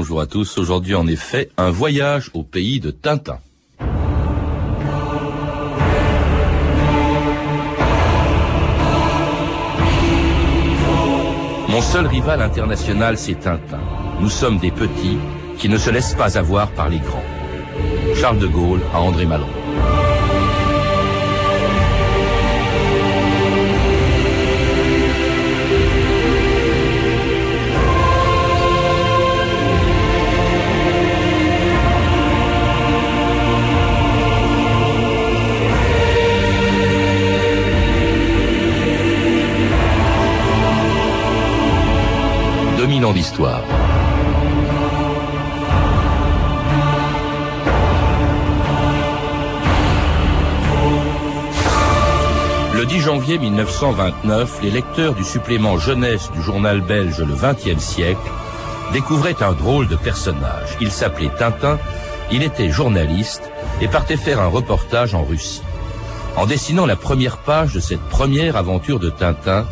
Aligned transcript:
bonjour 0.00 0.22
à 0.22 0.26
tous. 0.26 0.56
Aujourd'hui, 0.56 0.94
en 0.94 1.06
effet, 1.06 1.50
un 1.58 1.68
voyage 1.68 2.30
au 2.32 2.42
pays 2.42 2.80
de 2.80 2.90
Tintin. 2.90 3.38
Mon 11.68 11.82
seul 11.82 12.06
rival 12.06 12.40
international, 12.40 13.18
c'est 13.18 13.34
Tintin. 13.34 13.82
Nous 14.20 14.30
sommes 14.30 14.58
des 14.58 14.70
petits 14.70 15.18
qui 15.58 15.68
ne 15.68 15.76
se 15.76 15.90
laissent 15.90 16.14
pas 16.14 16.38
avoir 16.38 16.70
par 16.70 16.88
les 16.88 17.00
grands. 17.00 17.28
Charles 18.14 18.38
de 18.38 18.46
Gaulle 18.46 18.80
à 18.94 19.02
André 19.02 19.26
Malraux. 19.26 19.59
2000 42.80 43.04
ans 43.04 43.12
d'histoire. 43.12 43.60
Le 52.72 52.86
10 52.86 53.00
janvier 53.00 53.36
1929, 53.36 54.60
les 54.62 54.70
lecteurs 54.70 55.12
du 55.12 55.24
supplément 55.24 55.76
jeunesse 55.76 56.30
du 56.32 56.40
journal 56.40 56.80
belge 56.80 57.18
Le 57.18 57.34
XXe 57.34 57.84
siècle 57.84 58.16
découvraient 58.94 59.42
un 59.42 59.52
drôle 59.52 59.86
de 59.86 59.96
personnage. 59.96 60.78
Il 60.80 60.90
s'appelait 60.90 61.28
Tintin, 61.38 61.78
il 62.32 62.42
était 62.42 62.70
journaliste 62.70 63.42
et 63.82 63.88
partait 63.88 64.16
faire 64.16 64.40
un 64.40 64.46
reportage 64.46 65.14
en 65.14 65.22
Russie. 65.22 65.60
En 66.34 66.46
dessinant 66.46 66.86
la 66.86 66.96
première 66.96 67.36
page 67.36 67.74
de 67.74 67.80
cette 67.80 68.08
première 68.08 68.56
aventure 68.56 68.98
de 68.98 69.10
Tintin, 69.10 69.66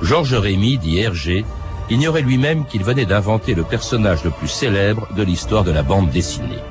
Georges 0.00 0.34
Rémy, 0.34 0.78
dit 0.78 1.00
Hergé, 1.00 1.44
ignorait 1.92 2.22
lui-même 2.22 2.64
qu'il 2.64 2.82
venait 2.82 3.04
d'inventer 3.04 3.54
le 3.54 3.62
personnage 3.62 4.24
le 4.24 4.30
plus 4.30 4.48
célèbre 4.48 5.06
de 5.14 5.22
l'histoire 5.22 5.64
de 5.64 5.70
la 5.70 5.82
bande 5.82 6.10
dessinée. 6.10 6.62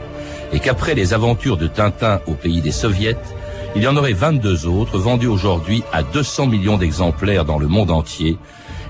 Et 0.51 0.59
qu'après 0.59 0.95
les 0.95 1.13
aventures 1.13 1.57
de 1.57 1.67
Tintin 1.67 2.19
au 2.27 2.33
pays 2.33 2.61
des 2.61 2.71
soviets, 2.71 3.17
il 3.75 3.83
y 3.83 3.87
en 3.87 3.95
aurait 3.95 4.13
22 4.13 4.67
autres 4.67 4.97
vendus 4.97 5.27
aujourd'hui 5.27 5.83
à 5.93 6.03
200 6.03 6.47
millions 6.47 6.77
d'exemplaires 6.77 7.45
dans 7.45 7.57
le 7.57 7.67
monde 7.67 7.91
entier 7.91 8.37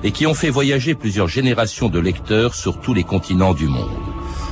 et 0.04 0.12
qui 0.12 0.26
ont 0.26 0.34
fait 0.34 0.50
voyager 0.50 0.96
plusieurs 0.96 1.28
générations 1.28 1.90
de 1.90 2.00
lecteurs 2.00 2.56
sur 2.56 2.80
tous 2.80 2.94
les 2.94 3.04
continents 3.04 3.54
du 3.54 3.68
monde. 3.68 3.92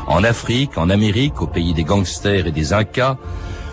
En 0.08 0.24
Afrique, 0.24 0.78
en 0.78 0.90
Amérique, 0.90 1.42
au 1.42 1.48
pays 1.48 1.74
des 1.74 1.84
gangsters 1.84 2.46
et 2.46 2.52
des 2.52 2.74
Incas, 2.74 3.18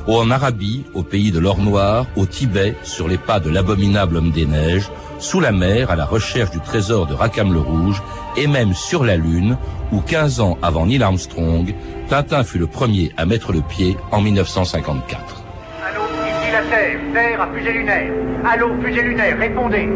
ou 0.06 0.14
en 0.14 0.30
Arabie, 0.30 0.84
au 0.94 1.02
pays 1.02 1.32
de 1.32 1.38
l'or 1.38 1.58
noir, 1.58 2.06
au 2.16 2.26
Tibet, 2.26 2.76
sur 2.82 3.08
les 3.08 3.18
pas 3.18 3.40
de 3.40 3.50
l'abominable 3.50 4.16
homme 4.16 4.30
des 4.30 4.46
neiges, 4.46 4.90
sous 5.18 5.40
la 5.40 5.52
mer 5.52 5.90
à 5.90 5.96
la 5.96 6.04
recherche 6.04 6.50
du 6.50 6.60
trésor 6.60 7.06
de 7.06 7.14
Rackham 7.14 7.52
le 7.52 7.60
Rouge, 7.60 8.02
et 8.36 8.46
même 8.46 8.74
sur 8.74 9.04
la 9.04 9.16
Lune, 9.16 9.56
où 9.92 10.00
15 10.00 10.40
ans 10.40 10.58
avant 10.62 10.86
Neil 10.86 11.02
Armstrong, 11.02 11.74
Tintin 12.08 12.44
fut 12.44 12.58
le 12.58 12.66
premier 12.66 13.12
à 13.16 13.26
mettre 13.26 13.52
le 13.52 13.60
pied 13.60 13.96
en 14.12 14.20
1954. 14.20 15.42
Allô, 15.84 16.00
ici 16.26 16.52
la 16.52 16.62
Terre, 16.62 16.98
Terre 17.12 17.40
à 17.40 17.48
fusée 17.54 17.72
lunaire. 17.72 18.12
Allô, 18.44 18.68
fusée 18.82 19.02
lunaire, 19.02 19.38
répondez. 19.38 19.88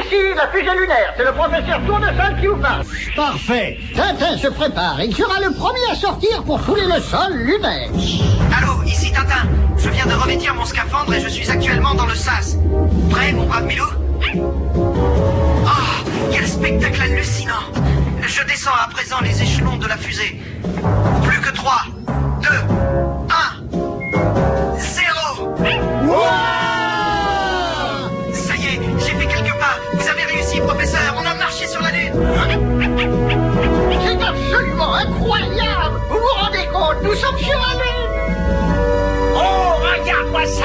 Ici 0.00 0.16
la 0.36 0.48
fusée 0.48 0.78
lunaire, 0.78 1.14
c'est 1.16 1.24
le 1.24 1.32
professeur 1.32 1.80
Tournesol 1.86 2.40
qui 2.40 2.46
vous 2.46 2.56
parle. 2.56 2.84
Parfait. 3.16 3.78
Tintin 3.94 4.36
se 4.36 4.48
prépare. 4.48 5.02
Il 5.02 5.14
sera 5.14 5.40
le 5.40 5.52
premier 5.54 5.90
à 5.90 5.94
sortir 5.94 6.42
pour 6.44 6.60
fouler 6.60 6.86
le 6.86 7.00
sol 7.00 7.32
lunaire. 7.32 7.90
Allô. 8.56 8.73
Je 9.84 9.90
viens 9.90 10.06
de 10.06 10.14
revêtir 10.14 10.54
mon 10.54 10.64
scaphandre 10.64 11.12
et 11.12 11.20
je 11.20 11.28
suis 11.28 11.50
actuellement 11.50 11.92
dans 11.94 12.06
le 12.06 12.14
SAS. 12.14 12.56
Prêt, 13.10 13.32
mon 13.32 13.44
brave 13.44 13.66
Milou 13.66 13.84
Oh, 14.34 15.68
quel 16.32 16.48
spectacle 16.48 17.02
hallucinant 17.02 17.64
Je 18.22 18.42
descends 18.44 18.72
à 18.82 18.88
présent 18.88 19.20
les 19.22 19.42
échelons 19.42 19.76
de 19.76 19.86
la 19.86 19.98
fusée. 19.98 20.40
Plus 21.22 21.40
que 21.42 21.50
3, 21.50 21.82
2, 22.42 22.48
1, 23.28 23.76
0 24.78 25.56
Ça 28.32 28.56
y 28.56 28.64
est, 28.64 28.80
j'ai 29.00 29.14
fait 29.16 29.26
quelques 29.26 29.58
pas. 29.58 29.76
Vous 29.92 30.08
avez 30.08 30.24
réussi, 30.24 30.60
professeur. 30.60 31.14
On 31.14 31.26
a 31.26 31.34
marché 31.34 31.66
sur 31.68 31.82
la 31.82 31.90
Lune. 31.90 32.14
C'est 34.02 34.22
absolument 34.24 34.94
incroyable. 34.94 36.00
Vous 36.08 36.16
vous 36.16 36.42
rendez 36.42 36.66
compte 36.72 37.02
Nous 37.02 37.14
sommes 37.14 37.38
sur 37.38 37.63
ça, 40.46 40.64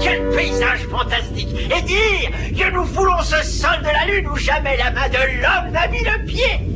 Quel 0.00 0.30
paysage 0.30 0.86
fantastique 0.90 1.48
Et 1.48 1.82
dire 1.82 2.30
que 2.58 2.72
nous 2.72 2.84
foulons 2.84 3.22
ce 3.22 3.42
sol 3.44 3.80
de 3.80 3.86
la 3.86 4.06
Lune 4.12 4.28
où 4.28 4.36
jamais 4.36 4.76
la 4.76 4.90
main 4.90 5.08
de 5.08 5.40
l'homme 5.40 5.72
n'a 5.72 5.88
mis 5.88 6.00
le 6.00 6.24
pied 6.24 6.74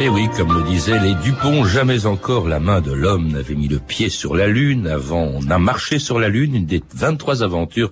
Et 0.00 0.08
oui, 0.08 0.28
comme 0.36 0.56
le 0.56 0.62
disaient 0.62 0.98
les 0.98 1.14
Dupont, 1.16 1.64
jamais 1.64 2.06
encore 2.06 2.48
la 2.48 2.60
main 2.60 2.80
de 2.80 2.92
l'homme 2.92 3.28
n'avait 3.28 3.54
mis 3.54 3.68
le 3.68 3.78
pied 3.78 4.08
sur 4.08 4.36
la 4.36 4.46
Lune. 4.46 4.86
Avant, 4.86 5.28
on 5.34 5.50
a 5.50 5.58
marché 5.58 5.98
sur 5.98 6.18
la 6.18 6.28
Lune, 6.28 6.54
une 6.54 6.66
des 6.66 6.82
23 6.94 7.42
aventures 7.42 7.90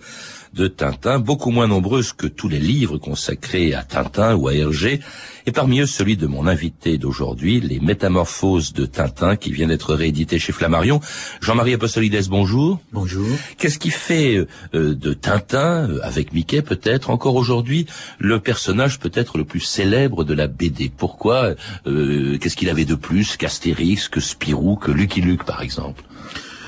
de 0.56 0.68
Tintin, 0.68 1.18
beaucoup 1.18 1.50
moins 1.50 1.66
nombreuses 1.66 2.12
que 2.12 2.26
tous 2.26 2.48
les 2.48 2.58
livres 2.58 2.96
consacrés 2.96 3.74
à 3.74 3.82
Tintin 3.82 4.34
ou 4.34 4.48
à 4.48 4.54
Hergé, 4.54 5.00
et 5.46 5.52
parmi 5.52 5.80
eux 5.80 5.86
celui 5.86 6.16
de 6.16 6.26
mon 6.26 6.46
invité 6.46 6.98
d'aujourd'hui, 6.98 7.60
Les 7.60 7.78
Métamorphoses 7.78 8.72
de 8.72 8.86
Tintin, 8.86 9.36
qui 9.36 9.52
vient 9.52 9.68
d'être 9.68 9.94
réédité 9.94 10.38
chez 10.38 10.52
Flammarion. 10.52 11.00
Jean-Marie 11.40 11.74
Apostolides, 11.74 12.26
bonjour. 12.28 12.80
Bonjour. 12.92 13.28
Qu'est-ce 13.58 13.78
qui 13.78 13.90
fait 13.90 14.36
euh, 14.74 14.94
de 14.94 15.12
Tintin, 15.12 15.88
euh, 15.88 16.00
avec 16.02 16.32
Mickey 16.32 16.62
peut-être, 16.62 17.10
encore 17.10 17.36
aujourd'hui, 17.36 17.86
le 18.18 18.40
personnage 18.40 18.98
peut-être 18.98 19.38
le 19.38 19.44
plus 19.44 19.60
célèbre 19.60 20.24
de 20.24 20.34
la 20.34 20.46
BD 20.46 20.90
Pourquoi 20.96 21.54
euh, 21.86 22.38
Qu'est-ce 22.38 22.56
qu'il 22.56 22.70
avait 22.70 22.86
de 22.86 22.94
plus 22.94 23.36
qu'Astérix, 23.36 24.08
que 24.08 24.20
Spirou, 24.20 24.76
que 24.76 24.90
Lucky 24.90 25.20
Luke 25.20 25.44
par 25.44 25.62
exemple? 25.62 26.02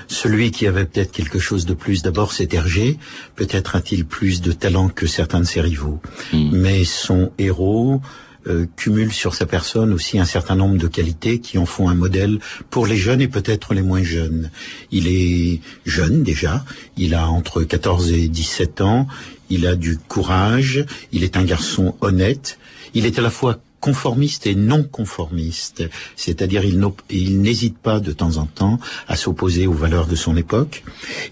Celui 0.08 0.50
qui 0.50 0.66
avait 0.66 0.84
peut-être 0.84 1.12
quelque 1.12 1.38
chose 1.38 1.66
de 1.66 1.74
plus, 1.74 2.02
d'abord, 2.02 2.32
c'est 2.32 2.52
Hergé. 2.52 2.98
Peut-être 3.36 3.76
a-t-il 3.76 4.04
plus 4.04 4.40
de 4.40 4.52
talent 4.52 4.88
que 4.88 5.06
certains 5.06 5.40
de 5.40 5.44
ses 5.44 5.60
rivaux. 5.60 6.00
Mm. 6.32 6.50
Mais 6.56 6.84
son 6.84 7.30
héros 7.38 8.00
euh, 8.46 8.66
cumule 8.76 9.12
sur 9.12 9.34
sa 9.34 9.44
personne 9.44 9.92
aussi 9.92 10.18
un 10.18 10.24
certain 10.24 10.56
nombre 10.56 10.78
de 10.78 10.86
qualités 10.86 11.40
qui 11.40 11.58
en 11.58 11.66
font 11.66 11.88
un 11.90 11.94
modèle 11.94 12.38
pour 12.70 12.86
les 12.86 12.96
jeunes 12.96 13.20
et 13.20 13.28
peut-être 13.28 13.74
les 13.74 13.82
moins 13.82 14.02
jeunes. 14.02 14.50
Il 14.90 15.06
est 15.06 15.60
jeune 15.84 16.22
déjà, 16.22 16.64
il 16.96 17.14
a 17.14 17.28
entre 17.28 17.62
14 17.62 18.12
et 18.12 18.28
17 18.28 18.80
ans, 18.80 19.06
il 19.50 19.66
a 19.66 19.74
du 19.74 19.98
courage, 19.98 20.86
il 21.12 21.24
est 21.24 21.36
un 21.36 21.44
garçon 21.44 21.94
honnête, 22.00 22.58
il 22.94 23.04
est 23.04 23.18
à 23.18 23.22
la 23.22 23.30
fois 23.30 23.58
conformiste 23.80 24.46
et 24.46 24.54
non 24.54 24.82
conformiste, 24.82 25.84
c'est-à-dire 26.16 26.62
il 26.64 27.40
n'hésite 27.40 27.78
pas 27.78 28.00
de 28.00 28.12
temps 28.12 28.36
en 28.36 28.46
temps 28.46 28.78
à 29.06 29.16
s'opposer 29.16 29.66
aux 29.66 29.72
valeurs 29.72 30.06
de 30.06 30.16
son 30.16 30.36
époque. 30.36 30.82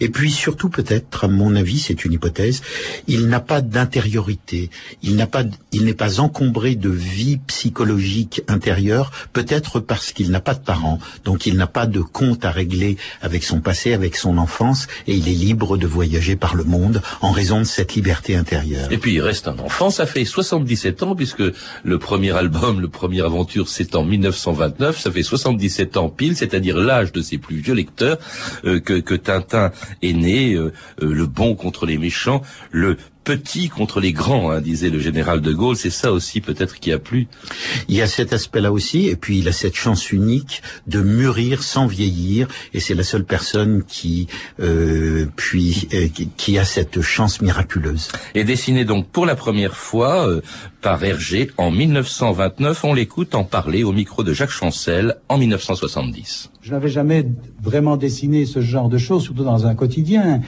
Et 0.00 0.08
puis 0.08 0.30
surtout 0.30 0.68
peut-être, 0.68 1.24
à 1.24 1.28
mon 1.28 1.56
avis, 1.56 1.80
c'est 1.80 2.04
une 2.04 2.12
hypothèse, 2.12 2.62
il 3.08 3.26
n'a 3.28 3.40
pas 3.40 3.60
d'intériorité, 3.60 4.70
il 5.02 5.16
n'a 5.16 5.26
pas, 5.26 5.44
il 5.72 5.84
n'est 5.84 5.94
pas 5.94 6.20
encombré 6.20 6.74
de 6.74 6.90
vie 6.90 7.38
psychologique 7.46 8.42
intérieure, 8.48 9.10
peut-être 9.32 9.80
parce 9.80 10.12
qu'il 10.12 10.30
n'a 10.30 10.40
pas 10.40 10.54
de 10.54 10.60
parents, 10.60 10.98
donc 11.24 11.46
il 11.46 11.56
n'a 11.56 11.66
pas 11.66 11.86
de 11.86 12.00
compte 12.00 12.44
à 12.44 12.50
régler 12.50 12.96
avec 13.22 13.44
son 13.44 13.60
passé, 13.60 13.92
avec 13.92 14.16
son 14.16 14.38
enfance, 14.38 14.86
et 15.06 15.14
il 15.14 15.28
est 15.28 15.32
libre 15.32 15.76
de 15.76 15.86
voyager 15.86 16.36
par 16.36 16.54
le 16.54 16.64
monde 16.64 17.02
en 17.20 17.32
raison 17.32 17.60
de 17.60 17.64
cette 17.64 17.94
liberté 17.94 18.36
intérieure. 18.36 18.90
Et 18.92 18.98
puis 18.98 19.14
il 19.14 19.20
reste 19.20 19.48
un 19.48 19.58
enfant, 19.58 19.90
ça 19.90 20.06
fait 20.06 20.24
77 20.24 21.02
ans 21.02 21.16
puisque 21.16 21.42
le 21.82 21.98
premier 21.98 22.35
album, 22.36 22.80
le 22.80 22.88
premier 22.88 23.22
aventure, 23.22 23.68
c'est 23.68 23.96
en 23.96 24.04
1929. 24.04 24.98
Ça 24.98 25.10
fait 25.10 25.22
77 25.22 25.96
ans 25.96 26.08
pile, 26.08 26.36
c'est-à-dire 26.36 26.76
l'âge 26.76 27.12
de 27.12 27.22
ses 27.22 27.38
plus 27.38 27.56
vieux 27.56 27.74
lecteurs 27.74 28.18
euh, 28.64 28.80
que, 28.80 29.00
que 29.00 29.14
Tintin 29.14 29.72
est 30.02 30.12
né. 30.12 30.54
Euh, 30.54 30.72
euh, 31.02 31.12
le 31.12 31.26
bon 31.26 31.54
contre 31.54 31.86
les 31.86 31.98
méchants, 31.98 32.42
le 32.70 32.96
petit 33.26 33.68
contre 33.68 34.00
les 34.00 34.12
grands, 34.12 34.52
hein, 34.52 34.60
disait 34.60 34.88
le 34.88 35.00
général 35.00 35.40
de 35.40 35.52
Gaulle. 35.52 35.76
C'est 35.76 35.90
ça 35.90 36.12
aussi 36.12 36.40
peut-être 36.40 36.78
qui 36.78 36.92
a 36.92 36.98
plu. 36.98 37.26
Il 37.88 37.96
y 37.96 38.00
a 38.00 38.06
cet 38.06 38.32
aspect-là 38.32 38.70
aussi, 38.70 39.08
et 39.08 39.16
puis 39.16 39.40
il 39.40 39.48
a 39.48 39.52
cette 39.52 39.74
chance 39.74 40.12
unique 40.12 40.62
de 40.86 41.00
mûrir 41.00 41.64
sans 41.64 41.86
vieillir, 41.86 42.46
et 42.72 42.78
c'est 42.78 42.94
la 42.94 43.02
seule 43.02 43.24
personne 43.24 43.82
qui 43.82 44.28
euh, 44.60 45.26
puis 45.34 45.88
euh, 45.92 46.06
qui, 46.06 46.28
qui, 46.28 46.56
a 46.56 46.64
cette 46.64 47.00
chance 47.00 47.42
miraculeuse. 47.42 48.08
Et 48.36 48.44
dessiné 48.44 48.84
donc 48.84 49.08
pour 49.08 49.26
la 49.26 49.34
première 49.34 49.76
fois 49.76 50.28
euh, 50.28 50.40
par 50.80 51.02
Hergé 51.02 51.50
en 51.58 51.72
1929, 51.72 52.84
on 52.84 52.94
l'écoute 52.94 53.34
en 53.34 53.42
parler 53.42 53.82
au 53.82 53.90
micro 53.90 54.22
de 54.22 54.32
Jacques 54.32 54.50
Chancel 54.50 55.16
en 55.28 55.36
1970. 55.36 56.52
Je 56.62 56.70
n'avais 56.70 56.88
jamais 56.88 57.26
vraiment 57.60 57.96
dessiné 57.96 58.46
ce 58.46 58.60
genre 58.60 58.88
de 58.88 58.98
choses, 58.98 59.24
surtout 59.24 59.44
dans 59.44 59.66
un 59.66 59.74
quotidien. 59.74 60.42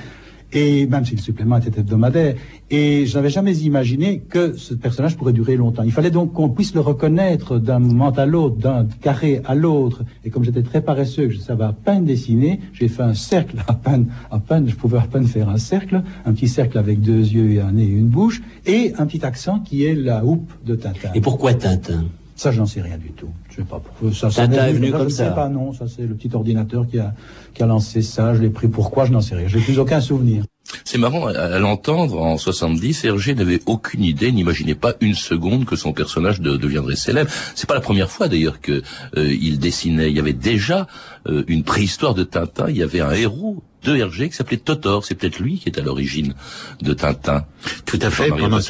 Et 0.52 0.86
même 0.86 1.04
si 1.04 1.14
le 1.14 1.20
supplément 1.20 1.58
était 1.58 1.80
hebdomadaire. 1.80 2.34
Et 2.70 3.06
je 3.06 3.14
n'avais 3.16 3.30
jamais 3.30 3.56
imaginé 3.58 4.20
que 4.20 4.56
ce 4.56 4.74
personnage 4.74 5.16
pourrait 5.16 5.32
durer 5.32 5.56
longtemps. 5.56 5.82
Il 5.82 5.92
fallait 5.92 6.10
donc 6.10 6.32
qu'on 6.32 6.48
puisse 6.48 6.74
le 6.74 6.80
reconnaître 6.80 7.58
d'un 7.58 7.78
moment 7.78 8.10
à 8.10 8.26
l'autre, 8.26 8.56
d'un 8.56 8.86
carré 9.00 9.40
à 9.44 9.54
l'autre. 9.54 10.04
Et 10.24 10.30
comme 10.30 10.44
j'étais 10.44 10.62
très 10.62 10.80
paresseux, 10.80 11.28
que 11.28 11.34
je 11.34 11.38
savais 11.38 11.64
à 11.64 11.72
peine 11.72 12.04
dessiner, 12.04 12.60
j'ai 12.72 12.88
fait 12.88 13.02
un 13.02 13.14
cercle 13.14 13.62
à 13.66 13.74
peine, 13.74 14.06
à 14.30 14.38
peine, 14.38 14.68
je 14.68 14.74
pouvais 14.74 14.98
à 14.98 15.02
peine 15.02 15.26
faire 15.26 15.48
un 15.48 15.58
cercle, 15.58 16.02
un 16.24 16.32
petit 16.32 16.48
cercle 16.48 16.78
avec 16.78 17.00
deux 17.00 17.20
yeux 17.20 17.52
et 17.52 17.60
un 17.60 17.72
nez 17.72 17.84
et 17.84 17.92
une 17.92 18.08
bouche, 18.08 18.42
et 18.66 18.92
un 18.98 19.06
petit 19.06 19.24
accent 19.24 19.60
qui 19.60 19.84
est 19.84 19.94
la 19.94 20.24
houppe 20.24 20.50
de 20.64 20.74
Tintin. 20.74 21.10
Et 21.14 21.20
pourquoi 21.20 21.54
Tintin? 21.54 22.04
Ça, 22.36 22.52
j'en 22.52 22.66
sais 22.66 22.80
rien 22.80 22.98
du 22.98 23.10
tout. 23.10 23.28
Je 23.58 23.64
sais 23.64 23.68
pas 23.68 23.80
pourquoi. 23.80 24.12
Ça, 24.12 24.30
Tintin 24.30 24.66
est 24.68 24.72
venu 24.72 24.86
je 24.86 24.92
comme 24.92 25.04
ne 25.04 25.08
ça. 25.08 25.28
sais 25.28 25.34
pas, 25.34 25.48
non. 25.48 25.72
Ça, 25.72 25.86
c'est 25.88 26.06
le 26.06 26.14
petit 26.14 26.30
ordinateur 26.32 26.86
qui 26.86 26.98
a, 27.00 27.12
qui 27.54 27.62
a 27.64 27.66
lancé 27.66 28.02
ça. 28.02 28.32
Je 28.34 28.40
l'ai 28.40 28.50
pris 28.50 28.68
pourquoi, 28.68 29.04
je 29.04 29.10
n'en 29.12 29.20
sais 29.20 29.34
rien. 29.34 29.48
J'ai 29.48 29.58
plus 29.58 29.80
aucun 29.80 30.00
souvenir. 30.00 30.44
C'est 30.84 30.98
marrant, 30.98 31.26
à, 31.26 31.58
l'entendre 31.58 32.20
en 32.20 32.36
70, 32.38 33.04
Hergé 33.04 33.34
n'avait 33.34 33.60
aucune 33.66 34.04
idée, 34.04 34.30
n'imaginait 34.30 34.74
pas 34.76 34.94
une 35.00 35.14
seconde 35.14 35.64
que 35.64 35.74
son 35.76 35.92
personnage 35.92 36.40
de- 36.40 36.56
deviendrait 36.56 36.94
célèbre. 36.94 37.30
C'est 37.54 37.66
pas 37.66 37.74
la 37.74 37.80
première 37.80 38.10
fois 38.10 38.28
d'ailleurs 38.28 38.60
que 38.60 38.82
euh, 39.16 39.34
il 39.40 39.58
dessinait. 39.58 40.10
Il 40.10 40.16
y 40.16 40.20
avait 40.20 40.34
déjà 40.34 40.86
euh, 41.26 41.42
une 41.48 41.64
préhistoire 41.64 42.14
de 42.14 42.22
Tintin. 42.22 42.66
Il 42.68 42.76
y 42.76 42.82
avait 42.82 43.00
un 43.00 43.12
héros 43.12 43.62
de 43.82 43.96
Hergé 43.96 44.28
qui 44.28 44.36
s'appelait 44.36 44.58
Totor. 44.58 45.04
C'est 45.04 45.14
peut-être 45.16 45.40
lui 45.40 45.58
qui 45.58 45.68
est 45.68 45.78
à 45.78 45.82
l'origine 45.82 46.34
de 46.82 46.92
Tintin. 46.92 47.44
Tout 47.86 47.98
à 48.02 48.10
fait. 48.10 48.28
Pendant. 48.28 48.60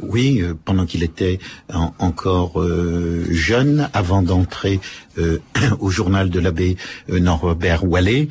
Oui, 0.00 0.40
euh, 0.42 0.54
pendant 0.64 0.84
qu'il 0.86 1.02
était 1.02 1.38
en- 1.72 1.92
encore 1.98 2.60
euh, 2.60 3.24
jeune, 3.30 3.88
avant 3.92 4.22
d'entrer 4.22 4.80
euh, 5.18 5.38
au 5.80 5.90
journal 5.90 6.30
de 6.30 6.38
l'abbé 6.40 6.76
Norbert 7.08 7.84
Wallet, 7.84 8.28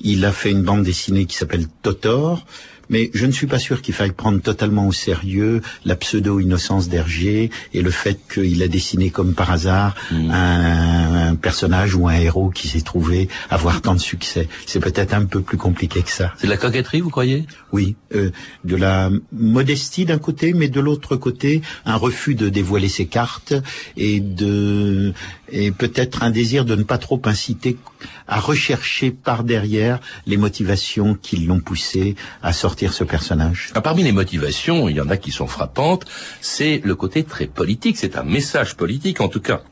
il 0.00 0.24
a 0.24 0.32
fait 0.32 0.50
une 0.50 0.62
bande 0.62 0.82
dessinée 0.84 1.26
qui 1.26 1.36
s'appelle 1.36 1.66
Totor. 1.82 2.46
Mais 2.88 3.10
je 3.14 3.26
ne 3.26 3.32
suis 3.32 3.46
pas 3.46 3.58
sûr 3.58 3.82
qu'il 3.82 3.94
faille 3.94 4.12
prendre 4.12 4.40
totalement 4.40 4.86
au 4.86 4.92
sérieux 4.92 5.60
la 5.84 5.96
pseudo-innocence 5.96 6.88
d'Hergé 6.88 7.50
et 7.74 7.82
le 7.82 7.90
fait 7.90 8.18
qu'il 8.32 8.62
a 8.62 8.68
dessiné 8.68 9.10
comme 9.10 9.34
par 9.34 9.50
hasard 9.50 9.94
un, 10.12 11.28
un 11.30 11.34
personnage 11.34 11.94
ou 11.94 12.08
un 12.08 12.14
héros 12.14 12.50
qui 12.50 12.68
s'est 12.68 12.80
trouvé 12.80 13.28
avoir 13.50 13.80
tant 13.82 13.94
de 13.94 14.00
succès. 14.00 14.48
C'est 14.66 14.80
peut-être 14.80 15.14
un 15.14 15.24
peu 15.24 15.40
plus 15.40 15.58
compliqué 15.58 16.02
que 16.02 16.10
ça. 16.10 16.32
C'est 16.38 16.46
de 16.46 16.52
la 16.52 16.56
coquetterie, 16.56 17.00
vous 17.00 17.10
croyez? 17.10 17.46
Oui, 17.72 17.96
euh, 18.14 18.30
de 18.64 18.76
la 18.76 19.10
modestie 19.32 20.04
d'un 20.04 20.18
côté, 20.18 20.52
mais 20.52 20.68
de 20.68 20.80
l'autre 20.80 21.16
côté, 21.16 21.62
un 21.84 21.96
refus 21.96 22.34
de 22.34 22.48
dévoiler 22.48 22.88
ses 22.88 23.06
cartes 23.06 23.54
et 23.96 24.20
de 24.20 25.12
et 25.50 25.70
peut-être 25.70 26.22
un 26.22 26.30
désir 26.30 26.64
de 26.64 26.74
ne 26.74 26.82
pas 26.82 26.98
trop 26.98 27.20
inciter 27.24 27.76
à 28.26 28.40
rechercher 28.40 29.10
par 29.10 29.44
derrière 29.44 30.00
les 30.26 30.36
motivations 30.36 31.14
qui 31.14 31.36
l'ont 31.38 31.60
poussé 31.60 32.16
à 32.42 32.52
sortir 32.52 32.92
ce 32.92 33.04
personnage. 33.04 33.70
Ah, 33.74 33.80
Parmi 33.80 34.02
les 34.02 34.12
motivations, 34.12 34.88
il 34.88 34.96
y 34.96 35.00
en 35.00 35.08
a 35.08 35.16
qui 35.16 35.30
sont 35.30 35.46
frappantes, 35.46 36.04
c'est 36.40 36.80
le 36.84 36.94
côté 36.94 37.24
très 37.24 37.46
politique, 37.46 37.96
c'est 37.96 38.16
un 38.16 38.24
message 38.24 38.76
politique 38.76 39.20
en 39.20 39.28
tout 39.28 39.40
cas. 39.40 39.62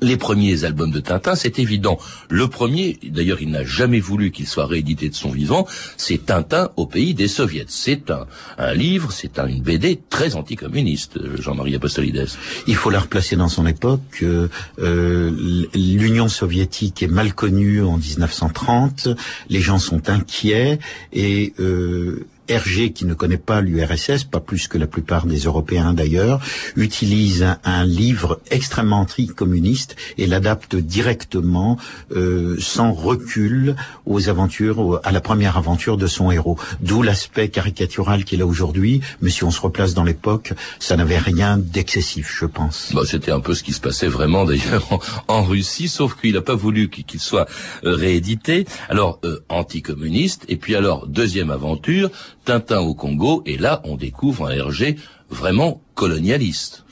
Les 0.00 0.16
premiers 0.16 0.64
albums 0.64 0.90
de 0.90 1.00
Tintin, 1.00 1.34
c'est 1.34 1.58
évident. 1.58 1.98
Le 2.30 2.48
premier, 2.48 2.98
d'ailleurs, 3.02 3.42
il 3.42 3.50
n'a 3.50 3.64
jamais 3.64 4.00
voulu 4.00 4.30
qu'il 4.30 4.46
soit 4.46 4.66
réédité 4.66 5.08
de 5.10 5.14
son 5.14 5.30
vivant, 5.30 5.66
c'est 5.96 6.26
Tintin 6.26 6.70
au 6.76 6.86
pays 6.86 7.12
des 7.14 7.28
soviets. 7.28 7.66
C'est 7.68 8.10
un, 8.10 8.72
livre, 8.74 9.12
c'est 9.12 9.38
un- 9.38 9.46
une 9.46 9.62
BD 9.62 10.00
très 10.08 10.36
anticommuniste, 10.36 11.18
Jean-Marie 11.40 11.74
Apostolides. 11.74 12.26
Il 12.66 12.76
faut 12.76 12.90
la 12.90 13.00
replacer 13.00 13.36
dans 13.36 13.48
son 13.48 13.66
époque. 13.66 14.00
Euh, 14.22 14.48
euh, 14.78 15.30
L'Union 15.74 16.28
soviétique 16.28 17.02
est 17.02 17.06
mal 17.08 17.34
connue 17.34 17.82
en 17.82 17.98
1930. 17.98 19.08
Les 19.50 19.60
gens 19.60 19.78
sont 19.78 20.08
inquiets 20.08 20.78
et 21.12 21.52
euh, 21.60 22.26
Hergé, 22.48 22.92
qui 22.92 23.06
ne 23.06 23.14
connaît 23.14 23.36
pas 23.38 23.60
l'URSS, 23.60 24.24
pas 24.24 24.40
plus 24.40 24.68
que 24.68 24.78
la 24.78 24.86
plupart 24.86 25.26
des 25.26 25.40
Européens 25.40 25.94
d'ailleurs, 25.94 26.40
utilise 26.76 27.46
un, 27.64 27.84
livre 27.84 28.40
extrêmement 28.50 29.00
anticommuniste 29.00 29.96
et 30.16 30.26
l'adapte 30.26 30.74
directement, 30.74 31.78
euh, 32.12 32.56
sans 32.58 32.92
recul, 32.92 33.76
aux 34.06 34.28
aventures, 34.28 35.00
à 35.04 35.12
la 35.12 35.20
première 35.20 35.56
aventure 35.56 35.96
de 35.96 36.06
son 36.06 36.30
héros. 36.30 36.58
D'où 36.80 37.02
l'aspect 37.02 37.48
caricatural 37.48 38.24
qu'il 38.24 38.40
a 38.42 38.46
aujourd'hui. 38.46 39.00
Mais 39.20 39.30
si 39.30 39.44
on 39.44 39.50
se 39.50 39.60
replace 39.60 39.94
dans 39.94 40.04
l'époque, 40.04 40.52
ça 40.78 40.96
n'avait 40.96 41.18
rien 41.18 41.58
d'excessif, 41.58 42.34
je 42.38 42.46
pense. 42.46 42.92
Bah, 42.94 43.02
C'était 43.06 43.32
un 43.32 43.40
peu 43.40 43.54
ce 43.54 43.62
qui 43.62 43.72
se 43.72 43.80
passait 43.80 44.08
vraiment 44.08 44.44
d'ailleurs 44.48 44.88
en, 45.28 45.42
Russie, 45.42 45.88
sauf 45.88 46.18
qu'il 46.20 46.34
n'a 46.34 46.42
pas 46.42 46.54
voulu 46.54 46.88
qu'il 46.88 47.04
qu'il 47.04 47.20
soit 47.20 47.46
euh, 47.84 47.94
réédité. 47.94 48.66
Alors, 48.88 49.18
euh, 49.24 49.40
anticommuniste, 49.48 50.44
et 50.48 50.56
puis 50.56 50.74
alors, 50.74 51.06
deuxième 51.06 51.50
aventure, 51.50 52.10
Tintin 52.44 52.80
au 52.80 52.94
Congo, 52.94 53.42
et 53.46 53.56
là, 53.56 53.80
on 53.84 53.96
découvre 53.96 54.46
un 54.46 54.50
Hergé 54.50 54.96
vraiment 55.30 55.82
colonialiste. 55.94 56.84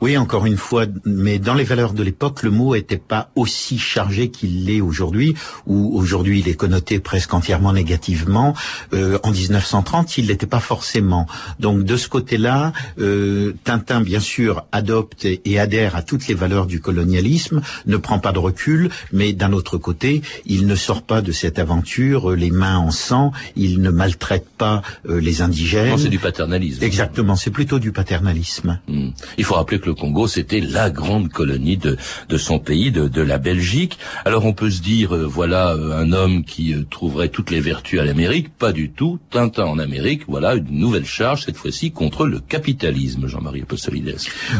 Oui, 0.00 0.16
encore 0.16 0.46
une 0.46 0.56
fois, 0.56 0.86
mais 1.04 1.38
dans 1.38 1.54
les 1.54 1.64
valeurs 1.64 1.92
de 1.92 2.02
l'époque, 2.02 2.42
le 2.42 2.50
mot 2.50 2.74
n'était 2.74 2.96
pas 2.96 3.30
aussi 3.34 3.78
chargé 3.78 4.30
qu'il 4.30 4.64
l'est 4.64 4.80
aujourd'hui, 4.80 5.34
où 5.66 5.96
aujourd'hui 5.96 6.40
il 6.40 6.48
est 6.48 6.54
connoté 6.54 7.00
presque 7.00 7.34
entièrement 7.34 7.72
négativement. 7.72 8.54
Euh, 8.94 9.18
en 9.22 9.30
1930, 9.30 10.16
il 10.18 10.26
l'était 10.28 10.46
pas 10.46 10.60
forcément. 10.60 11.26
Donc 11.58 11.84
de 11.84 11.96
ce 11.96 12.08
côté-là, 12.08 12.72
euh, 12.98 13.52
Tintin, 13.64 14.00
bien 14.00 14.20
sûr, 14.20 14.64
adopte 14.72 15.26
et 15.26 15.58
adhère 15.58 15.96
à 15.96 16.02
toutes 16.02 16.26
les 16.28 16.34
valeurs 16.34 16.66
du 16.66 16.80
colonialisme, 16.80 17.60
ne 17.86 17.96
prend 17.96 18.18
pas 18.18 18.32
de 18.32 18.38
recul, 18.38 18.90
mais 19.12 19.32
d'un 19.32 19.52
autre 19.52 19.76
côté, 19.76 20.22
il 20.46 20.66
ne 20.66 20.74
sort 20.74 21.02
pas 21.02 21.20
de 21.20 21.32
cette 21.32 21.58
aventure 21.58 22.30
euh, 22.30 22.34
les 22.36 22.50
mains 22.50 22.78
en 22.78 22.90
sang, 22.90 23.32
il 23.56 23.80
ne 23.82 23.90
maltraite 23.90 24.46
pas 24.56 24.82
euh, 25.08 25.20
les 25.20 25.42
indigènes. 25.42 25.98
C'est 25.98 26.08
du 26.08 26.18
paternalisme. 26.18 26.82
Exactement, 26.82 27.36
c'est 27.36 27.50
plutôt 27.50 27.78
du 27.78 27.92
paternalisme. 27.92 28.80
Hmm. 28.88 29.10
Il 29.38 29.44
faut 29.44 29.54
rappeler 29.54 29.78
que 29.78 29.89
le 29.90 29.94
Congo, 29.94 30.28
c'était 30.28 30.60
la 30.60 30.88
grande 30.88 31.30
colonie 31.30 31.76
de, 31.76 31.96
son 32.36 32.60
pays, 32.60 32.92
de, 32.92 33.08
de 33.08 33.22
la 33.22 33.38
Belgique. 33.38 33.98
Alors 34.24 34.44
on 34.44 34.52
peut 34.52 34.70
se 34.70 34.80
dire, 34.80 35.16
euh, 35.16 35.26
voilà 35.26 35.72
euh, 35.72 36.00
un 36.00 36.12
homme 36.12 36.44
qui 36.44 36.72
euh, 36.74 36.84
trouverait 36.88 37.28
toutes 37.28 37.50
les 37.50 37.60
vertus 37.60 37.98
à 37.98 38.04
l'Amérique. 38.04 38.50
Pas 38.56 38.70
du 38.70 38.90
tout. 38.90 39.18
Tintin 39.30 39.64
en 39.64 39.80
Amérique, 39.80 40.22
voilà 40.28 40.54
une 40.54 40.78
nouvelle 40.78 41.04
charge, 41.04 41.44
cette 41.46 41.56
fois-ci 41.56 41.90
contre 41.90 42.24
le 42.24 42.38
capitalisme, 42.38 43.26
Jean-Marie 43.26 43.62
Apostolides. 43.62 44.16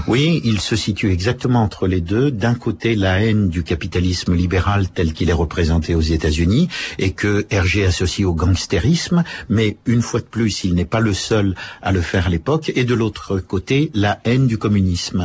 Oui, 0.09 0.41
il 0.43 0.61
se 0.61 0.75
situe 0.75 1.13
exactement 1.13 1.63
entre 1.63 1.87
les 1.87 2.01
deux. 2.01 2.33
D'un 2.33 2.55
côté, 2.55 2.97
la 2.97 3.23
haine 3.23 3.51
du 3.51 3.63
capitalisme 3.63 4.35
libéral 4.35 4.89
tel 4.89 5.13
qu'il 5.13 5.31
est 5.31 5.41
représenté 5.45 5.95
aux 5.95 6.01
États-Unis 6.01 6.67
et 6.99 7.13
que 7.13 7.47
Hergé 7.51 7.87
associe 7.87 8.27
au 8.27 8.35
gangstérisme, 8.35 9.23
mais 9.49 9.77
une 9.87 10.03
fois 10.03 10.21
de 10.21 10.27
plus, 10.27 10.65
il 10.65 10.75
n'est 10.75 10.85
pas 10.85 11.01
le 11.01 11.15
seul 11.15 11.55
à 11.83 11.93
le 11.93 12.01
faire 12.01 12.27
à 12.27 12.31
l'époque. 12.31 12.73
Et 12.75 12.83
de 12.83 12.95
l'autre 12.95 13.39
côté, 13.39 13.93
la 13.95 14.19
haine 14.25 14.49
du 14.49 14.59
communisme. 14.59 15.20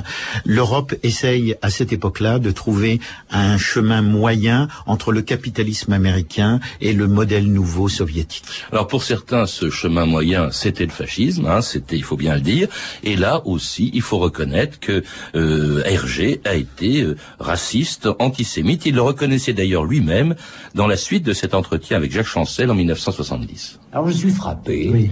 L'Europe 0.45 0.95
essaye 1.03 1.56
à 1.62 1.69
cette 1.69 1.94
époque-là 1.94 2.39
de 2.39 2.51
trouver 2.51 2.99
un 3.31 3.57
chemin 3.57 4.02
moyen 4.02 4.68
entre 4.85 5.11
le 5.11 5.21
capitalisme 5.21 5.94
américain 5.94 6.59
et 6.81 6.94
le 6.94 7.07
modèle 7.07 7.52
nouveau 7.52 7.87
soviétique. 7.90 8.66
Alors 8.71 8.87
pour 8.87 9.04
certains, 9.04 9.45
ce 9.45 9.69
chemin 9.69 10.06
moyen, 10.06 10.52
c'était 10.52 10.85
le 10.85 10.92
fascisme, 10.92 11.45
hein, 11.45 11.61
c'était, 11.61 11.97
il 11.97 12.04
faut 12.04 12.18
bien 12.18 12.35
le 12.35 12.42
dire. 12.42 12.68
Et 13.04 13.16
là 13.16 13.42
aussi, 13.45 13.92
il 13.94 14.02
faut 14.02 14.18
reconnaître 14.18 14.80
que 14.80 15.04
euh, 15.35 15.83
Hergé 15.85 16.42
a 16.45 16.56
été 16.56 17.02
euh, 17.02 17.18
raciste, 17.40 18.07
antisémite. 18.19 18.85
Il 18.85 18.95
le 18.95 19.02
reconnaissait 19.02 19.54
d'ailleurs 19.54 19.85
lui-même 19.85 20.35
dans 20.73 20.87
la 20.87 20.97
suite 20.97 21.23
de 21.23 21.33
cet 21.33 21.54
entretien 21.54 21.97
avec 21.97 22.11
Jacques 22.11 22.25
Chancel 22.25 22.69
en 22.71 22.75
1970. 22.75 23.80
Alors 23.92 24.07
je 24.07 24.14
suis 24.14 24.31
frappé 24.31 24.90
Oui. 24.92 25.09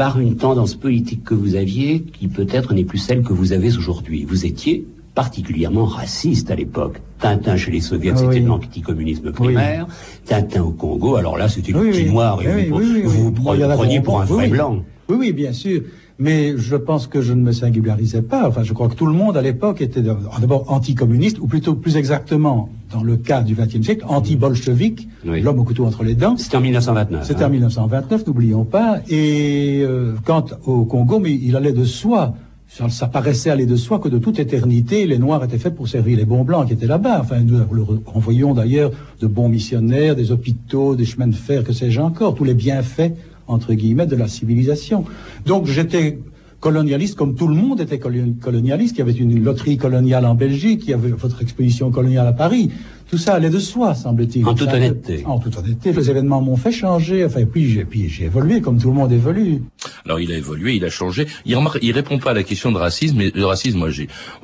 Par 0.00 0.18
une 0.18 0.36
tendance 0.36 0.76
politique 0.76 1.24
que 1.24 1.34
vous 1.34 1.56
aviez 1.56 2.00
qui 2.00 2.26
peut-être 2.26 2.72
n'est 2.72 2.84
plus 2.84 2.96
celle 2.96 3.22
que 3.22 3.34
vous 3.34 3.52
avez 3.52 3.76
aujourd'hui. 3.76 4.24
Vous 4.24 4.46
étiez 4.46 4.86
particulièrement 5.14 5.84
raciste 5.84 6.50
à 6.50 6.54
l'époque. 6.54 7.02
Tintin 7.18 7.58
chez 7.58 7.70
les 7.70 7.82
soviets, 7.82 8.12
Ah 8.14 8.16
c'était 8.16 8.36
oui. 8.36 8.40
de 8.40 8.46
l'anticommunisme 8.46 9.30
primaire. 9.30 9.86
Tintin 10.24 10.62
au 10.62 10.70
Congo, 10.70 11.16
alors 11.16 11.36
là, 11.36 11.50
c'était 11.50 11.72
le 11.72 11.80
Oui, 11.80 11.90
petit 11.90 12.06
noir 12.06 12.40
et 12.40 12.70
Oui, 12.70 13.02
vous, 13.02 13.24
vous 13.24 13.30
preniez 13.30 14.00
pour 14.00 14.22
un 14.22 14.24
vrai 14.24 14.48
blanc. 14.48 14.82
Oui, 15.10 15.16
oui, 15.18 15.32
bien 15.34 15.52
sûr. 15.52 15.82
Mais 16.18 16.54
je 16.56 16.76
pense 16.76 17.06
que 17.06 17.20
je 17.20 17.34
ne 17.34 17.42
me 17.42 17.52
singularisais 17.52 18.22
pas. 18.22 18.48
Enfin, 18.48 18.62
je 18.62 18.72
crois 18.72 18.88
que 18.88 18.94
tout 18.94 19.04
le 19.04 19.12
monde 19.12 19.36
à 19.36 19.42
l'époque 19.42 19.82
était 19.82 20.00
d'abord 20.00 20.72
anticommuniste, 20.72 21.38
ou 21.40 21.46
plutôt 21.46 21.74
plus 21.74 21.98
exactement, 21.98 22.70
dans 22.92 23.02
le 23.02 23.16
cas 23.16 23.42
du 23.42 23.54
XXe 23.54 23.82
siècle, 23.82 24.04
anti-bolchevique, 24.08 25.08
Oui. 25.24 25.40
l'homme 25.40 25.60
au 25.60 25.64
couteau 25.64 25.84
entre 25.86 26.02
les 26.02 26.14
dents. 26.14 26.36
C'était 26.36 26.56
en 26.56 26.60
1929. 26.60 27.26
C'était 27.26 27.42
hein. 27.44 27.46
en 27.46 27.50
1929, 27.50 28.26
n'oublions 28.26 28.64
pas. 28.64 28.98
Et 29.08 29.82
euh, 29.82 30.14
quant 30.24 30.44
au 30.66 30.84
Congo, 30.84 31.18
mais 31.18 31.32
il 31.32 31.56
allait 31.56 31.72
de 31.72 31.84
soi. 31.84 32.34
Ça, 32.68 32.88
ça 32.88 33.08
paraissait 33.08 33.50
aller 33.50 33.66
de 33.66 33.74
soi 33.74 33.98
que 33.98 34.08
de 34.08 34.18
toute 34.18 34.38
éternité, 34.38 35.04
les 35.04 35.18
Noirs 35.18 35.42
étaient 35.42 35.58
faits 35.58 35.74
pour 35.74 35.88
servir 35.88 36.16
les 36.16 36.24
bons 36.24 36.44
blancs 36.44 36.68
qui 36.68 36.72
étaient 36.72 36.86
là-bas. 36.86 37.18
Enfin, 37.20 37.40
nous 37.40 37.58
renvoyons 38.06 38.54
d'ailleurs 38.54 38.92
de 39.20 39.26
bons 39.26 39.48
missionnaires, 39.48 40.14
des 40.14 40.30
hôpitaux, 40.30 40.94
des 40.94 41.04
chemins 41.04 41.26
de 41.26 41.34
fer, 41.34 41.64
que 41.64 41.72
sais-je 41.72 42.00
encore, 42.00 42.36
tous 42.36 42.44
les 42.44 42.54
bienfaits, 42.54 43.12
entre 43.48 43.74
guillemets, 43.74 44.06
de 44.06 44.14
la 44.14 44.28
civilisation. 44.28 45.04
Donc 45.46 45.66
j'étais 45.66 46.20
colonialiste 46.60 47.16
comme 47.16 47.34
tout 47.34 47.48
le 47.48 47.54
monde 47.54 47.80
était 47.80 47.98
colo- 47.98 48.34
colonialiste. 48.40 48.96
Il 48.96 48.98
y 48.98 49.02
avait 49.02 49.12
une 49.12 49.42
loterie 49.42 49.76
coloniale 49.78 50.26
en 50.26 50.34
Belgique, 50.34 50.82
il 50.84 50.90
y 50.90 50.94
avait 50.94 51.10
votre 51.10 51.40
exposition 51.42 51.90
coloniale 51.90 52.26
à 52.26 52.32
Paris. 52.32 52.70
tout 53.10 53.18
ça 53.18 53.34
allait 53.34 53.50
de 53.50 53.58
soi, 53.58 53.94
semble-t-il. 53.96 54.46
En 54.46 54.54
toute 54.54 54.68
Ça- 54.70 54.76
honnêteté. 54.76 55.24
En 55.26 55.40
toute 55.40 55.56
honnêteté, 55.58 55.92
les 55.92 56.10
événements 56.10 56.40
m'ont 56.40 56.54
fait 56.56 56.70
changer. 56.70 57.24
Enfin, 57.24 57.44
puis 57.44 57.68
j'ai, 57.68 57.84
puis 57.84 58.08
j'ai 58.08 58.26
évolué 58.26 58.60
comme 58.60 58.78
tout 58.78 58.88
le 58.88 58.94
monde 58.94 59.10
évolue. 59.10 59.62
Alors 60.04 60.20
il 60.20 60.32
a 60.32 60.36
évolué, 60.36 60.74
il 60.74 60.84
a 60.84 60.90
changé. 60.90 61.26
Il 61.44 61.56
remarque, 61.56 61.78
il 61.82 61.92
répond 61.92 62.18
pas 62.18 62.30
à 62.30 62.34
la 62.34 62.42
question 62.42 62.72
de 62.72 62.78
racisme, 62.78 63.16
mais 63.18 63.30
le 63.34 63.46
racisme, 63.46 63.78
moi, 63.78 63.88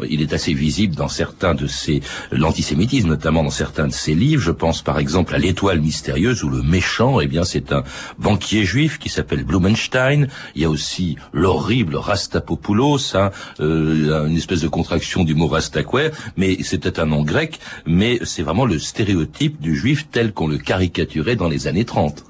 il 0.08 0.22
est 0.22 0.32
assez 0.32 0.54
visible 0.54 0.94
dans 0.94 1.08
certains 1.08 1.54
de 1.54 1.66
ses, 1.66 2.00
l'antisémitisme, 2.30 3.08
notamment 3.08 3.42
dans 3.42 3.50
certains 3.50 3.86
de 3.86 3.92
ses 3.92 4.14
livres. 4.14 4.42
Je 4.42 4.50
pense 4.50 4.82
par 4.82 4.98
exemple 4.98 5.34
à 5.34 5.38
l'étoile 5.38 5.80
mystérieuse 5.80 6.44
où 6.44 6.48
le 6.48 6.62
méchant, 6.62 7.20
eh 7.20 7.26
bien, 7.26 7.44
c'est 7.44 7.72
un 7.72 7.82
banquier 8.18 8.64
juif 8.64 8.98
qui 8.98 9.08
s'appelle 9.08 9.44
Blumenstein. 9.44 10.28
Il 10.54 10.62
y 10.62 10.64
a 10.64 10.70
aussi 10.70 11.16
l'horrible 11.32 11.96
Rastapopoulos, 11.96 13.14
hein, 13.14 13.30
euh, 13.60 14.26
une 14.26 14.36
espèce 14.36 14.60
de 14.60 14.68
contraction 14.68 15.24
du 15.24 15.34
mot 15.34 15.46
Rastaquaire, 15.46 16.10
mais 16.36 16.62
c'était 16.62 17.00
un 17.00 17.06
nom 17.06 17.22
grec, 17.22 17.58
mais 17.86 18.18
c'est 18.24 18.42
vraiment 18.42 18.64
le 18.64 18.78
stéréotype 18.78 19.60
du 19.60 19.76
juif 19.76 20.08
tel 20.10 20.32
qu'on 20.32 20.48
le 20.48 20.58
caricaturait 20.58 21.36
dans 21.36 21.48
les 21.48 21.66
années 21.66 21.84
30. 21.84 22.24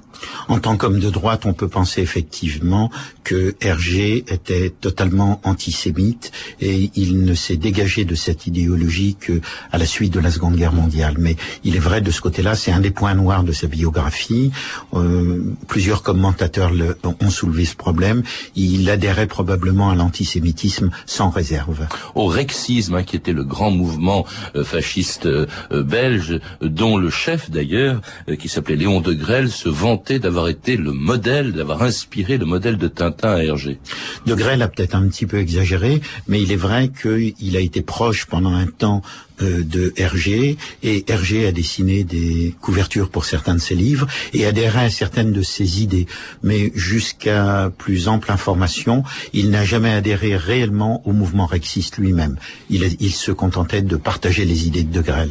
En 0.47 0.59
tant 0.59 0.77
qu'homme 0.77 0.99
de 0.99 1.09
droite, 1.09 1.45
on 1.45 1.53
peut 1.53 1.67
penser 1.67 2.01
effectivement 2.01 2.89
que 3.23 3.55
Hergé 3.61 4.23
était 4.29 4.69
totalement 4.69 5.41
antisémite 5.43 6.31
et 6.61 6.91
il 6.95 7.23
ne 7.23 7.33
s'est 7.33 7.57
dégagé 7.57 8.05
de 8.05 8.15
cette 8.15 8.47
idéologie 8.47 9.15
que 9.19 9.41
à 9.71 9.77
la 9.77 9.85
suite 9.85 10.13
de 10.13 10.19
la 10.19 10.31
Seconde 10.31 10.55
Guerre 10.55 10.73
mondiale. 10.73 11.15
Mais 11.19 11.35
il 11.63 11.75
est 11.75 11.79
vrai 11.79 12.01
de 12.01 12.11
ce 12.11 12.21
côté-là, 12.21 12.55
c'est 12.55 12.71
un 12.71 12.79
des 12.79 12.91
points 12.91 13.13
noirs 13.13 13.43
de 13.43 13.51
sa 13.51 13.67
biographie. 13.67 14.51
Euh, 14.93 15.43
plusieurs 15.67 16.03
commentateurs 16.03 16.71
ont 17.03 17.29
soulevé 17.29 17.65
ce 17.65 17.75
problème. 17.75 18.23
Il 18.55 18.89
adhérait 18.89 19.27
probablement 19.27 19.89
à 19.89 19.95
l'antisémitisme 19.95 20.89
sans 21.05 21.29
réserve. 21.29 21.87
au 22.15 22.25
rexisme, 22.25 22.95
hein, 22.95 23.03
qui 23.03 23.15
était 23.15 23.33
le 23.33 23.43
grand 23.43 23.71
mouvement 23.71 24.25
euh, 24.55 24.63
fasciste 24.63 25.25
euh, 25.25 25.45
euh, 25.71 25.83
belge, 25.83 26.39
dont 26.61 26.97
le 26.97 27.09
chef 27.09 27.49
d'ailleurs, 27.49 28.01
qui 28.39 28.49
s'appelait 28.49 28.75
Léon 28.75 29.01
de 29.01 29.13
Grelle, 29.13 29.51
se 29.51 29.69
vantait 29.69 30.06
d'avoir 30.15 30.47
été 30.47 30.77
le 30.77 30.91
modèle, 30.91 31.53
d'avoir 31.53 31.83
inspiré 31.83 32.37
le 32.37 32.45
modèle 32.45 32.77
de 32.77 32.87
Tintin 32.87 33.35
à 33.35 33.43
Hergé. 33.43 33.79
De 34.25 34.35
Grelle 34.35 34.61
a 34.61 34.67
peut-être 34.67 34.95
un 34.95 35.07
petit 35.07 35.25
peu 35.25 35.37
exagéré, 35.37 36.01
mais 36.27 36.41
il 36.41 36.51
est 36.51 36.55
vrai 36.57 36.89
qu'il 36.89 37.55
a 37.55 37.59
été 37.59 37.81
proche 37.81 38.25
pendant 38.25 38.53
un 38.53 38.67
temps 38.67 39.01
euh, 39.41 39.63
de 39.63 39.93
Hergé, 39.97 40.57
et 40.83 41.05
Hergé 41.07 41.47
a 41.47 41.51
dessiné 41.51 42.03
des 42.03 42.55
couvertures 42.61 43.09
pour 43.09 43.25
certains 43.25 43.55
de 43.55 43.61
ses 43.61 43.75
livres 43.75 44.07
et 44.33 44.45
adhérait 44.45 44.85
à 44.85 44.89
certaines 44.89 45.31
de 45.31 45.41
ses 45.41 45.81
idées. 45.81 46.07
Mais 46.43 46.71
jusqu'à 46.75 47.71
plus 47.77 48.07
ample 48.07 48.31
information, 48.31 49.03
il 49.33 49.49
n'a 49.49 49.65
jamais 49.65 49.93
adhéré 49.93 50.35
réellement 50.35 51.01
au 51.07 51.11
mouvement 51.11 51.45
rexiste 51.45 51.97
lui-même. 51.97 52.37
Il, 52.69 52.95
il 52.99 53.11
se 53.11 53.31
contentait 53.31 53.81
de 53.81 53.95
partager 53.95 54.45
les 54.45 54.67
idées 54.67 54.83
de 54.83 54.91
De 54.91 55.01
Grelle. 55.01 55.29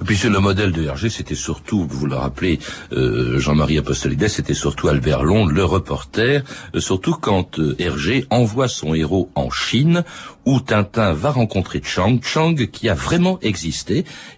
Et 0.00 0.04
puis 0.04 0.16
sur 0.16 0.30
le 0.30 0.40
modèle 0.40 0.72
de 0.72 0.84
Hergé, 0.84 1.08
c'était 1.10 1.34
surtout, 1.34 1.86
vous 1.88 2.06
le 2.06 2.16
rappelez, 2.16 2.58
euh, 2.92 3.38
Jean-Marie 3.38 3.78
Apostolides, 3.78 4.28
c'était 4.28 4.54
surtout 4.54 4.88
Albert 4.88 5.24
Long, 5.24 5.46
le 5.46 5.64
reporter, 5.64 6.44
euh, 6.74 6.80
surtout 6.80 7.14
quand 7.14 7.58
euh, 7.58 7.74
Hergé 7.78 8.26
envoie 8.30 8.68
son 8.68 8.94
héros 8.94 9.30
en 9.34 9.50
Chine, 9.50 10.04
où 10.44 10.60
Tintin 10.60 11.12
va 11.12 11.30
rencontrer 11.30 11.80
Chang, 11.84 12.20
Chang 12.22 12.54
qui 12.54 12.88
a 12.88 12.94
vraiment 12.94 13.38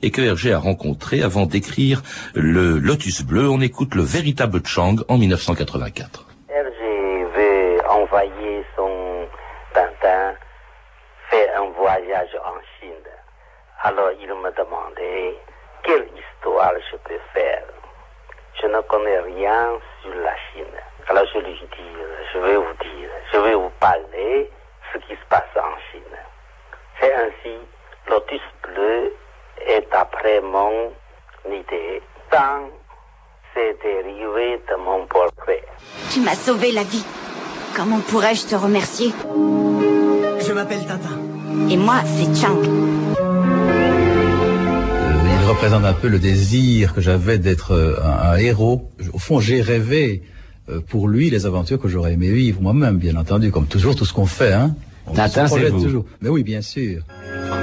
et 0.03 0.11
que 0.11 0.23
Hergé 0.23 0.53
a 0.53 0.59
rencontré 0.59 1.23
avant 1.23 1.47
d'écrire 1.47 2.03
le 2.35 2.79
Lotus 2.79 3.23
Bleu. 3.23 3.49
On 3.49 3.61
écoute 3.61 3.95
le 3.95 4.03
véritable 4.03 4.61
Chang 4.65 4.97
en 5.09 5.19
1984. 5.19 6.27
Hergé 6.49 7.25
veut 7.37 7.79
envoyer 7.89 8.65
son 8.77 9.27
Tintin 9.75 10.35
faire 11.31 11.63
un 11.63 11.71
voyage 11.83 12.35
en 12.45 12.59
Chine. 12.79 13.09
Alors 13.83 14.11
il 14.21 14.29
me 14.29 14.51
demandait 14.57 15.37
quelle 15.83 16.07
histoire 16.15 16.73
je 16.91 16.97
peux 16.97 17.21
faire? 17.35 17.65
Je 18.61 18.67
ne 18.67 18.81
connais 18.83 19.21
rien 19.21 19.71
sur 20.03 20.15
la 20.15 20.37
Chine. 20.53 20.77
Alors 21.09 21.25
je 21.35 21.39
lui 21.41 21.55
dis, 21.55 21.97
je 22.33 22.39
vais 22.39 22.57
vous 22.57 22.77
dire, 22.83 23.11
je 23.33 23.39
vais 23.39 23.55
vous 23.55 23.73
parler 23.81 24.51
ce 24.93 24.99
qui 24.99 25.15
se 25.15 25.27
passe 25.29 25.55
en 25.57 25.77
Chine. 25.91 26.17
C'est 27.01 27.15
ainsi, 27.15 27.57
Lotus 28.11 28.41
Bleu 28.65 29.13
est 29.69 29.87
après 29.93 30.41
mon 30.41 30.91
idée. 31.47 32.03
Tant 32.31 32.69
c'est 33.55 33.77
dérivé 33.83 34.59
de 34.69 34.77
mon 34.85 35.07
portrait. 35.07 35.63
Tu 36.13 36.21
m'as 36.21 36.35
sauvé 36.35 36.73
la 36.73 36.83
vie. 36.83 37.05
Comment 37.77 38.01
pourrais-je 38.01 38.47
te 38.47 38.57
remercier? 38.57 39.13
Je 40.45 40.53
m'appelle 40.53 40.85
Tintin. 40.87 41.19
Et 41.71 41.77
moi, 41.77 42.03
c'est 42.05 42.35
Chang. 42.35 42.61
Il 45.43 45.49
représente 45.49 45.85
un 45.85 45.93
peu 45.93 46.09
le 46.09 46.19
désir 46.19 46.95
que 46.95 47.01
j'avais 47.01 47.39
d'être 47.39 47.73
euh, 47.73 47.97
un, 48.03 48.33
un 48.33 48.37
héros. 48.39 48.91
Au 49.13 49.19
fond, 49.19 49.39
j'ai 49.41 49.63
rêvé 49.63 50.23
euh, 50.69 50.81
pour 50.81 51.07
lui 51.07 51.31
les 51.31 51.47
aventures 51.47 51.81
que 51.81 51.89
j'aurais 51.89 52.15
aimé 52.15 52.31
vivre 52.31 52.61
moi-même, 52.61 52.99
bien 52.99 53.17
entendu, 53.17 53.53
comme 53.53 53.67
toujours 53.67 53.95
tout 53.95 54.05
ce 54.05 54.13
qu'on 54.13 54.27
fait. 54.27 54.53
Hein. 54.53 54.75
Tintin, 55.15 55.47
c'est 55.47 55.69
vous. 55.69 55.83
toujours. 55.83 56.05
Mais 56.21 56.29
oui, 56.29 56.43
bien 56.43 56.61
sûr. 56.63 57.03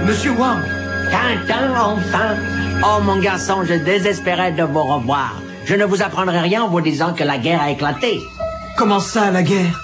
Monsieur 0.05 0.31
Wang, 0.31 0.59
Tintin, 1.11 1.73
enfin 1.79 2.35
Oh, 2.83 3.01
mon 3.03 3.17
garçon, 3.19 3.63
je 3.63 3.73
désespérais 3.73 4.51
de 4.51 4.63
vous 4.63 4.83
revoir. 4.83 5.33
Je 5.65 5.75
ne 5.75 5.85
vous 5.85 6.01
apprendrai 6.01 6.39
rien 6.39 6.63
en 6.63 6.69
vous 6.69 6.81
disant 6.81 7.13
que 7.13 7.23
la 7.23 7.37
guerre 7.37 7.61
a 7.61 7.71
éclaté. 7.71 8.21
comment 8.77 8.99
ça, 8.99 9.31
la 9.31 9.43
guerre? 9.43 9.81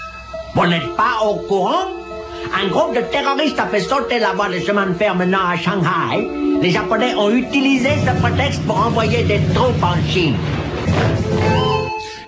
Vous 0.56 0.68
n'êtes 0.68 0.96
pas 0.96 1.26
au 1.26 1.36
courant? 1.48 1.88
Un 2.64 2.68
groupe 2.68 2.96
de 2.96 3.02
terroristes 3.02 3.60
a 3.60 3.66
fait 3.66 3.80
sauter 3.80 4.20
la 4.20 4.34
voie 4.34 4.48
de 4.50 4.60
chemin 4.60 4.86
de 4.86 4.94
fer 4.94 5.16
menant 5.16 5.48
à 5.52 5.58
Shanghai. 5.58 6.30
Les 6.62 6.70
Japonais 6.70 7.16
ont 7.16 7.32
utilisé 7.32 7.90
ce 8.06 8.22
prétexte 8.22 8.62
pour 8.64 8.78
envoyer 8.78 9.24
des 9.24 9.42
troupes 9.56 9.82
en 9.84 9.96
Chine. 10.08 10.36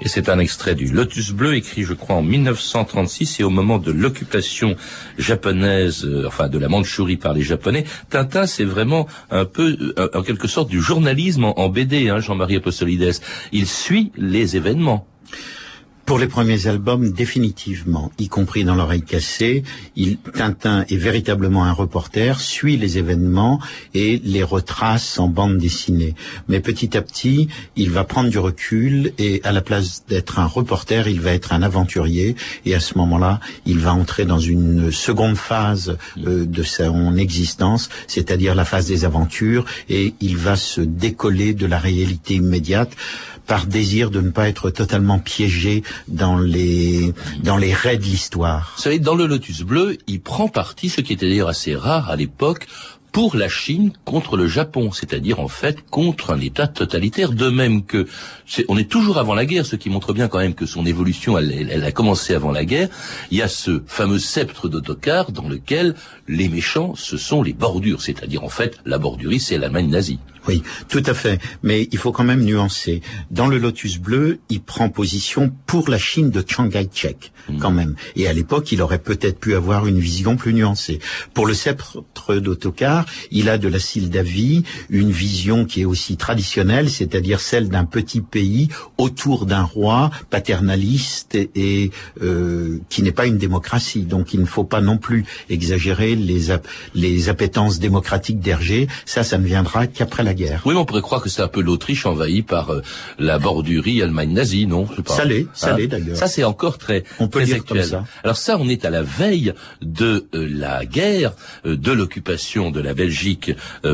Et 0.06 0.08
c'est 0.08 0.30
un 0.30 0.38
extrait 0.38 0.76
du 0.76 0.86
Lotus 0.86 1.32
Bleu 1.32 1.56
écrit, 1.56 1.82
je 1.82 1.96
crois, 1.96 2.18
en 2.18 2.22
1936 2.22 3.40
et 3.40 3.44
au 3.44 3.50
moment 3.50 3.80
de 3.80 3.92
l'occupation 3.92 4.76
japonaise, 5.18 6.06
euh, 6.06 6.28
enfin 6.28 6.48
de 6.48 6.60
la 6.60 6.70
Mandchourie 6.70 7.18
par 7.18 7.34
les 7.34 7.42
Japonais. 7.42 7.86
Tintin, 8.12 8.46
c'est 8.46 8.66
vraiment 8.66 9.08
un 9.32 9.46
peu, 9.46 9.96
euh, 9.98 10.10
en 10.14 10.22
quelque 10.22 10.48
sorte, 10.48 10.70
du 10.70 10.80
journalisme 10.80 11.46
en, 11.46 11.60
en 11.60 11.70
BD, 11.70 12.10
hein, 12.10 12.20
Jean-Marie 12.20 12.58
Apostolides. 12.58 13.20
Il 13.52 13.66
suit 13.66 14.12
les 14.16 14.56
événements. 14.56 15.08
Pour 16.06 16.20
les 16.20 16.28
premiers 16.28 16.68
albums, 16.68 17.10
définitivement, 17.10 18.12
y 18.20 18.28
compris 18.28 18.64
dans 18.64 18.76
l'oreille 18.76 19.02
cassée, 19.02 19.64
il, 19.96 20.18
Tintin 20.18 20.86
est 20.88 20.98
véritablement 20.98 21.66
un 21.66 21.72
reporter, 21.72 22.40
suit 22.40 22.78
les 22.78 23.00
événements 23.00 23.60
et 23.96 24.22
les 24.24 24.44
retrace 24.44 25.18
en 25.18 25.28
bande 25.28 25.58
dessinée. 25.58 26.14
Mais 26.48 26.60
petit 26.60 26.96
à 26.96 27.02
petit, 27.02 27.48
il 27.76 27.90
va 27.90 28.04
prendre 28.04 28.30
du 28.30 28.38
recul 28.38 29.14
et 29.18 29.42
à 29.44 29.52
la 29.52 29.62
place 29.62 30.04
d'être 30.08 30.38
un 30.38 30.46
reporter, 30.46 31.08
il 31.08 31.22
va 31.22 31.34
être 31.34 31.54
un 31.54 31.64
aventurier 31.64 32.36
et 32.68 32.76
à 32.76 32.80
ce 32.80 33.00
moment-là, 33.00 33.40
il 33.66 33.80
va 33.80 33.92
entrer 33.92 34.26
dans 34.26 34.40
une 34.40 34.92
seconde 34.92 35.38
phase 35.38 35.98
euh, 36.24 36.46
de 36.46 36.62
son 36.62 37.18
existence, 37.18 37.90
c'est-à-dire 38.06 38.54
la 38.54 38.66
phase 38.66 38.86
des 38.86 39.06
aventures 39.06 39.66
et 39.90 40.14
il 40.22 40.38
va 40.38 40.56
se 40.56 40.82
décoller 40.82 41.56
de 41.56 41.66
la 41.66 41.80
réalité 41.80 42.36
immédiate 42.36 42.96
par 43.46 43.68
désir 43.68 44.12
de 44.12 44.22
ne 44.22 44.30
pas 44.30 44.50
être 44.50 44.70
totalement 44.70 45.20
piégé 45.20 45.84
dans 46.08 46.38
les 46.38 47.14
dans 47.44 47.58
les 47.58 47.74
raies 47.74 47.98
de 47.98 48.04
l'histoire. 48.04 48.74
Vous 48.78 48.82
savez, 48.84 49.00
dans 49.00 49.16
le 49.16 49.26
Lotus 49.26 49.62
Bleu, 49.62 49.98
il 50.08 50.22
prend 50.22 50.48
parti, 50.48 50.90
ce 50.90 51.02
qui 51.02 51.14
était 51.14 51.28
d'ailleurs 51.28 51.50
assez 51.50 51.76
rare 51.76 52.10
à 52.10 52.16
l'époque, 52.16 52.68
pour 53.12 53.38
la 53.38 53.48
Chine 53.48 53.94
contre 54.04 54.36
le 54.36 54.46
Japon, 54.46 54.92
c'est-à-dire 54.92 55.40
en 55.40 55.48
fait 55.48 55.78
contre 55.90 56.32
un 56.34 56.40
État 56.42 56.68
totalitaire, 56.68 57.32
de 57.32 57.48
même 57.48 57.86
que 57.86 58.08
c'est, 58.46 58.66
on 58.68 58.78
est 58.78 58.90
toujours 58.92 59.18
avant 59.20 59.34
la 59.34 59.46
guerre, 59.46 59.66
ce 59.66 59.78
qui 59.78 59.90
montre 59.90 60.12
bien 60.12 60.28
quand 60.28 60.40
même 60.40 60.54
que 60.54 60.66
son 60.66 60.86
évolution, 60.86 61.38
elle, 61.38 61.54
elle- 61.54 61.70
elle 61.72 61.84
a 61.86 61.94
commencé 61.94 62.34
avant 62.36 62.52
la 62.52 62.66
guerre. 62.66 62.90
Il 63.32 63.38
y 63.38 63.42
a 63.42 63.48
ce 63.48 63.82
fameux 63.88 64.20
sceptre 64.20 64.68
d'autocar 64.68 65.32
dans 65.32 65.48
lequel 65.48 65.96
les 66.28 66.50
méchants, 66.50 66.94
ce 66.98 67.16
sont 67.16 67.42
les 67.42 67.54
bordures, 67.54 68.02
c'est-à-dire 68.02 68.44
en 68.44 68.50
fait 68.50 68.80
la 68.86 68.98
bordurie, 68.98 69.40
c'est 69.40 69.58
l'Allemagne 69.58 69.90
nazie. 69.90 70.20
Oui, 70.48 70.62
tout 70.90 71.04
à 71.06 71.14
fait. 71.14 71.40
Mais 71.64 71.88
il 71.92 71.98
faut 71.98 72.12
quand 72.12 72.24
même 72.24 72.44
nuancer. 72.44 73.02
Dans 73.32 73.48
le 73.48 73.58
Lotus 73.58 73.98
bleu, 73.98 74.40
il 74.50 74.62
prend 74.62 74.90
position 74.90 75.52
pour 75.66 75.90
la 75.90 75.98
Chine 75.98 76.30
de 76.30 76.44
Chiang 76.46 76.70
Kai-shek, 76.70 77.32
quand 77.60 77.72
même. 77.72 77.96
Et 78.16 78.28
à 78.28 78.34
l'époque, 78.34 78.72
il 78.72 78.82
aurait 78.82 79.00
peut-être 79.00 79.40
pu 79.40 79.56
avoir 79.56 79.88
une 79.88 80.00
vision 80.00 80.36
plus 80.36 80.54
nuancée. 80.54 81.00
Pour 81.34 81.48
le 81.48 81.54
sceptre 81.54 82.04
d'autocar, 82.36 83.06
il 83.32 83.50
a 83.50 83.58
de 83.58 83.68
la 83.68 83.80
Sildavie 83.80 84.64
une 84.90 85.12
vision 85.12 85.66
qui 85.66 85.82
est 85.82 85.86
aussi 85.86 86.18
traditionnelle, 86.18 86.90
c'est-à-dire 86.90 87.40
celle 87.40 87.70
d'un 87.70 87.86
petit 87.86 88.22
pays 88.22 88.70
autour 88.98 89.46
d'un 89.46 89.64
roi 89.64 90.12
paternaliste 90.30 91.36
et 91.56 91.92
euh, 92.22 92.80
qui 92.90 93.02
n'est 93.02 93.12
pas 93.12 93.26
une 93.26 93.38
démocratie. 93.38 94.02
Donc 94.02 94.34
il 94.34 94.42
ne 94.42 94.46
faut 94.46 94.64
pas 94.64 94.82
non 94.82 94.98
plus 94.98 95.26
exagérer 95.50 96.16
les, 96.16 96.56
les 96.94 97.30
appétences 97.30 97.80
démocratiques 97.80 98.40
d'Hergé. 98.40 98.88
Ça, 99.06 99.24
ça 99.24 99.38
ne 99.38 99.46
viendra 99.46 99.88
qu'après 99.88 100.24
la 100.24 100.35
guerre. 100.36 100.62
Oui, 100.66 100.74
mais 100.74 100.80
on 100.80 100.86
pourrait 100.86 101.02
croire 101.02 101.22
que 101.22 101.30
c'est 101.30 101.42
un 101.42 101.48
peu 101.48 101.62
l'Autriche 101.62 102.06
envahie 102.06 102.44
par 102.44 102.70
euh, 102.72 102.82
la 103.18 103.40
bordurie 103.40 104.02
Allemagne 104.04 104.34
nazie, 104.34 104.68
non 104.68 104.86
Je 104.92 104.98
sais 104.98 105.02
pas. 105.02 105.14
Ça 105.16 105.26
l'est, 105.26 105.48
ça 105.54 105.74
Hein 105.74 105.78
l'est, 105.78 105.88
d'ailleurs. 105.88 106.16
Ça 106.18 106.28
c'est 106.28 106.44
encore 106.44 106.78
très, 106.78 107.04
On 107.20 107.28
peut 107.28 107.40
très 107.40 107.46
dire 107.54 107.66
comme 107.66 107.78
actuel. 107.80 107.86
ça. 108.02 108.06
Alors 108.24 108.38
ça, 108.38 108.58
on 108.60 108.70
est 108.70 108.86
à 108.86 108.90
la 108.90 109.02
veille 109.02 109.54
de 109.82 110.28
euh, 110.36 110.48
la 110.52 110.86
guerre, 110.86 111.34
euh, 111.66 111.76
de 111.76 111.92
l'occupation 111.92 112.70
de 112.72 112.80
la 112.82 112.94
Belgique 112.94 113.52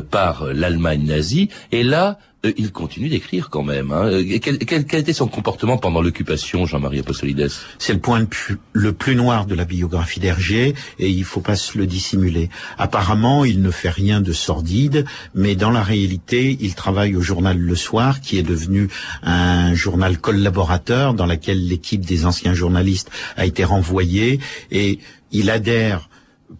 par 0.10 0.45
l'Allemagne 0.53 1.05
nazie, 1.05 1.50
et 1.71 1.83
là, 1.83 2.17
euh, 2.45 2.51
il 2.57 2.71
continue 2.71 3.10
d'écrire 3.10 3.50
quand 3.50 3.63
même. 3.63 3.91
Hein. 3.91 4.05
Euh, 4.05 4.39
Quel, 4.41 4.57
quel- 4.60 4.86
quel 4.86 5.00
était 5.01 5.13
son 5.13 5.27
comportement 5.27 5.77
pendant 5.77 6.01
l'occupation, 6.01 6.65
Jean-Marie 6.65 7.00
Apostolides? 7.00 7.50
C'est 7.79 7.93
le 7.93 8.00
point 8.00 8.19
le 8.19 8.25
plus, 8.25 8.57
le 8.74 8.93
plus 8.93 9.15
noir 9.15 9.45
de 9.45 9.55
la 9.55 9.65
biographie 9.65 10.19
d'Hergé 10.19 10.74
et 11.00 11.10
il 11.10 11.24
faut 11.24 11.41
pas 11.41 11.55
se 11.55 11.77
le 11.77 11.86
dissimuler. 11.88 12.50
Apparemment, 12.77 13.45
il 13.45 13.62
ne 13.62 13.71
fait 13.71 13.89
rien 13.89 14.21
de 14.21 14.33
sordide, 14.33 15.05
mais 15.36 15.55
dans 15.55 15.71
la 15.71 15.83
réalité, 15.83 16.57
il 16.62 16.75
travaille 16.75 17.15
au 17.15 17.21
journal 17.21 17.57
Le 17.57 17.75
Soir, 17.75 18.21
qui 18.21 18.38
est 18.38 18.43
devenu 18.43 18.89
un 19.24 19.74
journal 19.75 20.17
collaborateur 20.19 21.13
dans 21.13 21.25
lequel 21.25 21.67
l'équipe 21.67 22.05
des 22.05 22.25
anciens 22.25 22.53
journalistes 22.53 23.10
a 23.38 23.45
été 23.45 23.63
renvoyée 23.63 24.39
et 24.71 25.00
il 25.31 25.50
adhère 25.50 26.10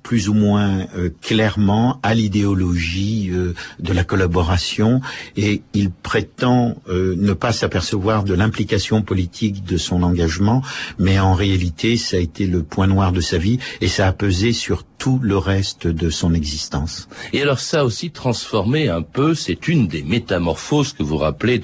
plus 0.04 0.30
ou 0.30 0.34
moins 0.34 0.88
euh, 0.96 1.10
clairement 1.22 2.00
à 2.04 2.14
l'idéologie 2.14 3.30
euh, 3.32 3.54
de 3.80 3.94
la 3.94 4.04
collaboration 4.04 5.02
et 5.38 5.62
il 5.74 5.92
prétend 5.92 6.78
euh, 6.90 7.16
ne 7.18 7.34
pas 7.34 7.52
s'apercevoir 7.52 8.24
de 8.24 8.34
l'implication 8.34 9.02
politique 9.02 9.64
de 9.64 9.78
son 9.78 10.04
engagement, 10.04 10.62
mais 11.00 11.20
en 11.20 11.34
réalité 11.34 11.98
ça 11.98 12.18
a 12.18 12.20
été 12.20 12.48
le 12.48 12.64
point 12.64 12.88
noir 12.88 13.12
de 13.12 13.22
sa 13.22 13.38
vie 13.38 13.60
et 13.82 13.88
ça 13.88 14.08
a 14.08 14.14
pesé 14.14 14.54
sur 14.54 14.84
tout 15.02 15.20
le 15.22 15.38
reste 15.38 15.88
de 15.88 16.12
son 16.12 16.34
existence. 16.34 17.10
Et 17.34 17.42
alors 17.42 17.60
ça 17.60 17.86
aussi 17.86 18.12
transformé 18.12 18.88
un 18.88 19.02
peu, 19.02 19.34
c'est 19.34 19.68
une 19.68 19.88
des 19.88 20.04
métamorphoses 20.04 20.94
que 20.94 21.02
vous 21.02 21.18
rappelez 21.18 21.60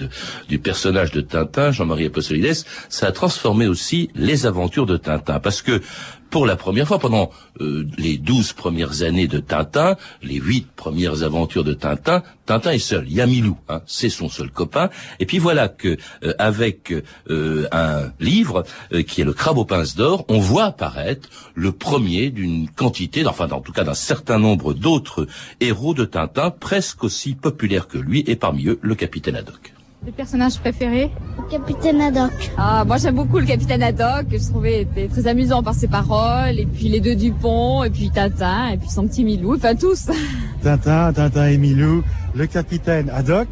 du 0.49 0.57
personnage 0.57 1.11
de 1.11 1.21
Tintin, 1.21 1.71
Jean-Marie 1.71 2.07
Apostolides, 2.07 2.65
ça 2.89 3.07
a 3.07 3.11
transformé 3.11 3.67
aussi 3.67 4.09
les 4.15 4.47
aventures 4.47 4.87
de 4.87 4.97
Tintin. 4.97 5.39
Parce 5.39 5.61
que 5.61 5.81
pour 6.29 6.45
la 6.45 6.55
première 6.55 6.87
fois, 6.87 6.99
pendant 6.99 7.31
euh, 7.61 7.87
les 7.97 8.17
douze 8.17 8.53
premières 8.53 9.01
années 9.01 9.27
de 9.27 9.39
Tintin, 9.39 9.95
les 10.21 10.35
huit 10.35 10.67
premières 10.75 11.23
aventures 11.23 11.63
de 11.63 11.73
Tintin, 11.73 12.23
Tintin 12.45 12.71
est 12.71 12.79
seul. 12.79 13.05
Il 13.07 13.13
y 13.13 13.21
a 13.21 13.25
Milou, 13.25 13.57
hein, 13.69 13.81
c'est 13.85 14.09
son 14.09 14.29
seul 14.29 14.51
copain. 14.51 14.89
Et 15.19 15.25
puis 15.25 15.39
voilà 15.39 15.67
que 15.67 15.97
euh, 16.23 16.33
avec 16.39 16.93
euh, 17.29 17.67
un 17.71 18.11
livre 18.19 18.63
qui 19.07 19.21
est 19.21 19.25
le 19.25 19.33
Crabe 19.33 19.57
aux 19.57 19.65
pinces 19.65 19.95
d'or, 19.95 20.25
on 20.27 20.39
voit 20.39 20.65
apparaître 20.65 21.29
le 21.55 21.71
premier 21.71 22.29
d'une 22.29 22.69
quantité, 22.69 23.25
enfin 23.25 23.49
en 23.51 23.61
tout 23.61 23.73
cas 23.73 23.83
d'un 23.83 23.93
certain 23.93 24.39
nombre 24.39 24.73
d'autres 24.73 25.27
héros 25.59 25.93
de 25.93 26.05
Tintin, 26.05 26.51
presque 26.51 27.03
aussi 27.03 27.35
populaires 27.35 27.87
que 27.87 27.97
lui, 27.97 28.23
et 28.27 28.35
parmi 28.35 28.67
eux 28.67 28.79
le 28.81 28.95
capitaine 28.95 29.35
Haddock. 29.35 29.76
Les 30.05 30.11
personnages 30.11 30.59
préférés 30.59 31.11
Le 31.37 31.49
capitaine 31.49 31.99
Haddock. 31.99 32.31
Ah, 32.57 32.85
moi 32.85 32.97
j'aime 32.97 33.15
beaucoup 33.15 33.39
le 33.39 33.45
capitaine 33.45 33.83
Haddock, 33.83 34.27
je 34.31 34.49
trouvais 34.49 34.81
était 34.81 35.07
très 35.07 35.27
amusant 35.27 35.63
par 35.63 35.73
ses 35.73 35.87
paroles, 35.87 36.59
et 36.59 36.65
puis 36.65 36.87
les 36.87 37.01
deux 37.01 37.15
Dupont, 37.15 37.83
et 37.83 37.89
puis 37.89 38.09
Tintin, 38.09 38.69
et 38.69 38.77
puis 38.77 38.89
son 38.89 39.07
petit 39.07 39.23
Milou, 39.23 39.55
enfin 39.55 39.75
tous. 39.75 40.07
Tintin, 40.63 41.11
Tintin 41.13 41.47
et 41.47 41.57
Milou, 41.57 42.03
le 42.35 42.47
capitaine 42.47 43.09
Haddock, 43.09 43.49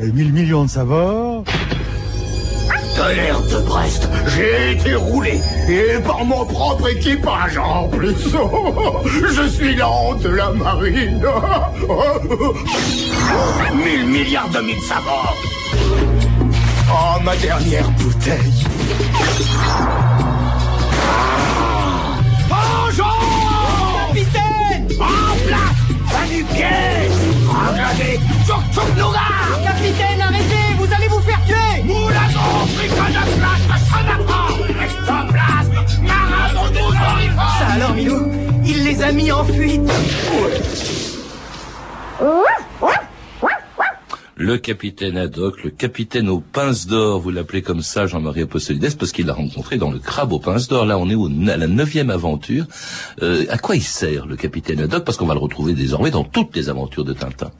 et 0.00 0.10
1000 0.10 0.32
millions 0.32 0.64
de 0.64 0.70
sabords. 0.70 1.44
Tonnerre 3.00 3.40
de 3.40 3.60
Brest, 3.60 4.08
j'ai 4.36 4.72
été 4.72 4.94
roulé, 4.94 5.40
et 5.70 5.98
par 6.04 6.22
mon 6.22 6.44
propre 6.44 6.86
équipage 6.90 7.56
en 7.56 7.88
plus. 7.88 8.14
Je 9.34 9.48
suis 9.48 9.74
l'an 9.74 10.16
de 10.16 10.28
la 10.28 10.50
marine. 10.50 11.22
Mille 13.74 14.04
milliards 14.04 14.50
de 14.50 14.60
mille 14.60 14.82
sabords. 14.82 15.34
Oh, 16.92 17.22
ma 17.24 17.34
dernière 17.36 17.90
bouteille. 17.92 18.66
Bonjour 22.50 23.18
Capitaine 24.08 24.88
En 25.00 25.36
place 25.46 25.80
Pas 26.12 26.26
Engagé 27.68 28.18
Tchouk 28.46 28.96
nougat 28.96 29.64
Capitaine, 29.64 30.20
arrêtez, 30.20 30.74
vous 30.78 30.88
allez 30.94 31.08
vous 31.08 31.20
faire 31.20 31.40
tuer. 31.44 31.82
Moulagon, 31.84 32.66
friconoplast, 32.76 33.68
sonapran, 33.90 34.46
ectoplasme, 34.82 35.78
marathon 36.02 36.92
Ça 37.58 37.66
alors, 37.74 37.94
Milou, 37.94 38.30
il 38.64 38.84
les 38.84 39.02
a 39.02 39.12
mis 39.12 39.30
en 39.30 39.44
fuite. 39.44 39.90
Le 44.42 44.56
capitaine 44.56 45.18
Haddock, 45.18 45.64
le 45.64 45.70
capitaine 45.70 46.30
aux 46.30 46.40
pinces 46.40 46.86
d'or, 46.86 47.20
vous 47.20 47.28
l'appelez 47.28 47.60
comme 47.60 47.82
ça, 47.82 48.06
Jean-Marie 48.06 48.40
Apostolides, 48.40 48.96
parce 48.96 49.12
qu'il 49.12 49.26
l'a 49.26 49.34
rencontré 49.34 49.76
dans 49.76 49.90
le 49.90 49.98
crabe 49.98 50.32
aux 50.32 50.38
pinces 50.38 50.66
d'or. 50.66 50.86
Là, 50.86 50.96
on 50.96 51.10
est 51.10 51.14
au, 51.14 51.26
à 51.26 51.58
la 51.58 51.66
neuvième 51.66 52.08
aventure. 52.08 52.64
Euh, 53.20 53.44
à 53.50 53.58
quoi 53.58 53.76
il 53.76 53.82
sert, 53.82 54.24
le 54.24 54.36
capitaine 54.36 54.80
Haddock? 54.80 55.04
Parce 55.04 55.18
qu'on 55.18 55.26
va 55.26 55.34
le 55.34 55.40
retrouver 55.40 55.74
désormais 55.74 56.10
dans 56.10 56.24
toutes 56.24 56.56
les 56.56 56.70
aventures 56.70 57.04
de 57.04 57.12
Tintin. 57.12 57.50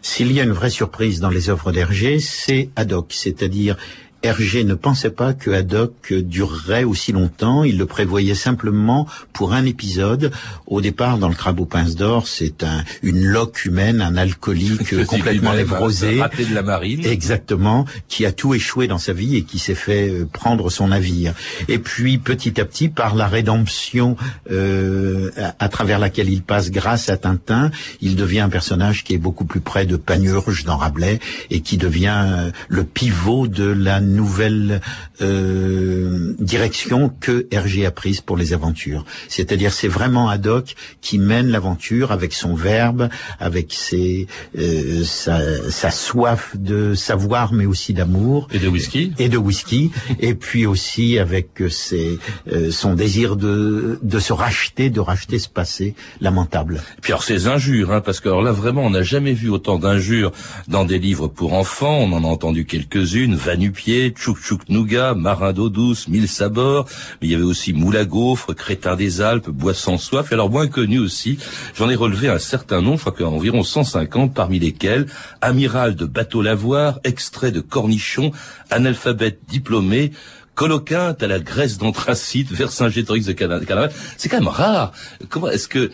S'il 0.00 0.32
y 0.32 0.40
a 0.40 0.44
une 0.44 0.52
vraie 0.52 0.70
surprise 0.70 1.20
dans 1.20 1.28
les 1.28 1.50
œuvres 1.50 1.70
d'Hergé, 1.70 2.18
c'est 2.18 2.70
Haddock, 2.74 3.08
c'est-à-dire 3.10 3.76
Hergé 4.22 4.64
ne 4.64 4.74
pensait 4.74 5.10
pas 5.10 5.32
que 5.32 5.50
Haddock 5.50 6.12
durerait 6.12 6.84
aussi 6.84 7.12
longtemps, 7.12 7.64
il 7.64 7.78
le 7.78 7.86
prévoyait 7.86 8.34
simplement 8.34 9.06
pour 9.32 9.52
un 9.52 9.64
épisode. 9.64 10.32
Au 10.66 10.80
départ, 10.80 11.18
dans 11.18 11.28
le 11.28 11.34
crabe 11.34 11.60
aux 11.60 11.66
pinces 11.66 11.94
d'or, 11.94 12.26
c'est 12.26 12.64
un, 12.64 12.84
une 13.02 13.24
loque 13.24 13.64
humaine, 13.64 14.00
un 14.00 14.16
alcoolique 14.16 15.04
complètement 15.06 15.54
névrosé. 15.54 16.20
raté 16.20 16.44
de 16.44 16.54
la 16.54 16.62
marine. 16.62 17.04
Exactement, 17.06 17.84
qui 18.08 18.26
a 18.26 18.32
tout 18.32 18.54
échoué 18.54 18.88
dans 18.88 18.98
sa 18.98 19.12
vie 19.12 19.36
et 19.36 19.42
qui 19.44 19.58
s'est 19.58 19.74
fait 19.74 20.08
euh, 20.08 20.28
prendre 20.30 20.70
son 20.70 20.88
navire. 20.88 21.34
Et 21.68 21.78
puis, 21.78 22.18
petit 22.18 22.60
à 22.60 22.64
petit, 22.64 22.88
par 22.88 23.14
la 23.14 23.28
rédemption 23.28 24.16
euh, 24.50 25.30
à, 25.36 25.54
à 25.64 25.68
travers 25.68 25.98
laquelle 25.98 26.28
il 26.28 26.42
passe 26.42 26.70
grâce 26.70 27.08
à 27.08 27.16
Tintin, 27.16 27.70
il 28.00 28.16
devient 28.16 28.40
un 28.40 28.48
personnage 28.48 29.04
qui 29.04 29.14
est 29.14 29.18
beaucoup 29.18 29.44
plus 29.44 29.60
près 29.60 29.86
de 29.86 29.96
Panurge 29.96 30.64
dans 30.64 30.76
Rabelais 30.76 31.20
et 31.50 31.60
qui 31.60 31.76
devient 31.76 32.24
euh, 32.26 32.50
le 32.68 32.84
pivot 32.84 33.46
de 33.46 33.64
la 33.64 34.00
nouvelle 34.14 34.80
euh, 35.20 36.34
direction 36.38 37.10
que 37.20 37.46
Hergé 37.50 37.86
a 37.86 37.90
prise 37.90 38.20
pour 38.20 38.36
les 38.36 38.52
aventures. 38.52 39.04
C'est-à-dire, 39.28 39.72
c'est 39.72 39.88
vraiment 39.88 40.28
Haddock 40.28 40.74
qui 41.00 41.18
mène 41.18 41.48
l'aventure 41.48 42.12
avec 42.12 42.32
son 42.32 42.54
verbe, 42.54 43.08
avec 43.38 43.72
ses, 43.72 44.26
euh, 44.58 45.04
sa, 45.04 45.70
sa 45.70 45.90
soif 45.90 46.56
de 46.56 46.94
savoir, 46.94 47.52
mais 47.52 47.66
aussi 47.66 47.94
d'amour. 47.94 48.48
Et 48.52 48.58
de 48.58 48.68
whisky. 48.68 49.12
Et 49.18 49.28
de 49.28 49.38
whisky. 49.38 49.90
et 50.20 50.34
puis 50.34 50.66
aussi 50.66 51.18
avec 51.18 51.62
ses, 51.70 52.18
euh, 52.52 52.70
son 52.70 52.94
désir 52.94 53.36
de, 53.36 53.98
de 54.02 54.18
se 54.18 54.32
racheter, 54.32 54.90
de 54.90 55.00
racheter 55.00 55.38
ce 55.38 55.48
passé 55.48 55.94
lamentable. 56.20 56.82
Et 56.98 57.00
puis 57.00 57.12
alors 57.12 57.24
ces 57.24 57.46
injures, 57.46 57.92
hein, 57.92 58.00
parce 58.00 58.20
que 58.20 58.28
alors 58.28 58.42
là 58.42 58.52
vraiment 58.52 58.82
on 58.82 58.90
n'a 58.90 59.02
jamais 59.02 59.32
vu 59.32 59.48
autant 59.48 59.78
d'injures 59.78 60.32
dans 60.68 60.84
des 60.84 60.98
livres 60.98 61.28
pour 61.28 61.52
enfants. 61.54 61.98
On 61.98 62.12
en 62.12 62.24
a 62.24 62.26
entendu 62.26 62.64
quelques-unes 62.64 63.34
Vanupier, 63.34 63.97
Tchouk 64.06 64.38
Tchouk 64.38 64.68
Nougat, 64.68 65.14
Marin 65.14 65.52
d'eau 65.52 65.68
douce, 65.68 66.08
Mille 66.08 66.28
sabords. 66.28 66.86
Mais 67.20 67.28
il 67.28 67.30
y 67.30 67.34
avait 67.34 67.44
aussi 67.44 67.72
Moule 67.72 67.96
à 67.96 68.04
gaufre, 68.04 68.54
Crétin 68.54 68.96
des 68.96 69.20
Alpes, 69.20 69.50
Bois 69.50 69.74
sans 69.74 69.98
soif. 69.98 70.30
Et 70.30 70.34
alors 70.34 70.50
moins 70.50 70.68
connu 70.68 70.98
aussi, 70.98 71.38
j'en 71.74 71.90
ai 71.90 71.94
relevé 71.94 72.28
un 72.28 72.38
certain 72.38 72.80
nombre, 72.80 72.98
je 72.98 73.02
crois 73.02 73.12
qu'environ 73.12 73.62
150, 73.62 74.34
parmi 74.34 74.58
lesquels 74.58 75.06
Amiral 75.40 75.96
de 75.96 76.06
bateau 76.06 76.42
lavoir, 76.42 77.00
extrait 77.04 77.52
de 77.52 77.60
Cornichon, 77.60 78.32
analphabète 78.70 79.40
diplômé. 79.48 80.12
Coloquinte 80.58 81.22
à 81.22 81.28
la 81.28 81.38
graisse 81.38 81.78
d'anthracite, 81.78 82.50
Vercingétorix 82.50 83.24
de 83.26 83.32
Cana- 83.32 83.60
Canaveral. 83.64 83.92
C'est 84.16 84.28
quand 84.28 84.40
même 84.40 84.48
rare. 84.48 84.90
Comment 85.28 85.48
est-ce 85.50 85.68
que, 85.68 85.92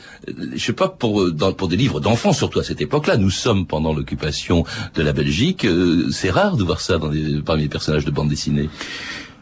je 0.55 0.59
sais 0.59 0.72
pas, 0.72 0.88
pour, 0.88 1.20
euh, 1.20 1.53
pour 1.55 1.68
des 1.68 1.77
livres 1.77 2.00
d'enfants, 2.00 2.33
surtout 2.33 2.61
à 2.61 2.64
cette 2.64 2.81
époque-là, 2.81 3.18
nous 3.18 3.29
sommes 3.29 3.66
pendant 3.66 3.92
l'occupation 3.92 4.64
de 4.94 5.03
la 5.03 5.12
Belgique, 5.12 5.66
euh, 5.66 6.09
c'est 6.11 6.31
rare 6.31 6.57
de 6.57 6.64
voir 6.64 6.81
ça 6.81 6.98
parmi 7.44 7.62
les 7.64 7.68
personnages 7.68 8.07
de 8.07 8.11
bande 8.11 8.31
dessinée. 8.31 8.70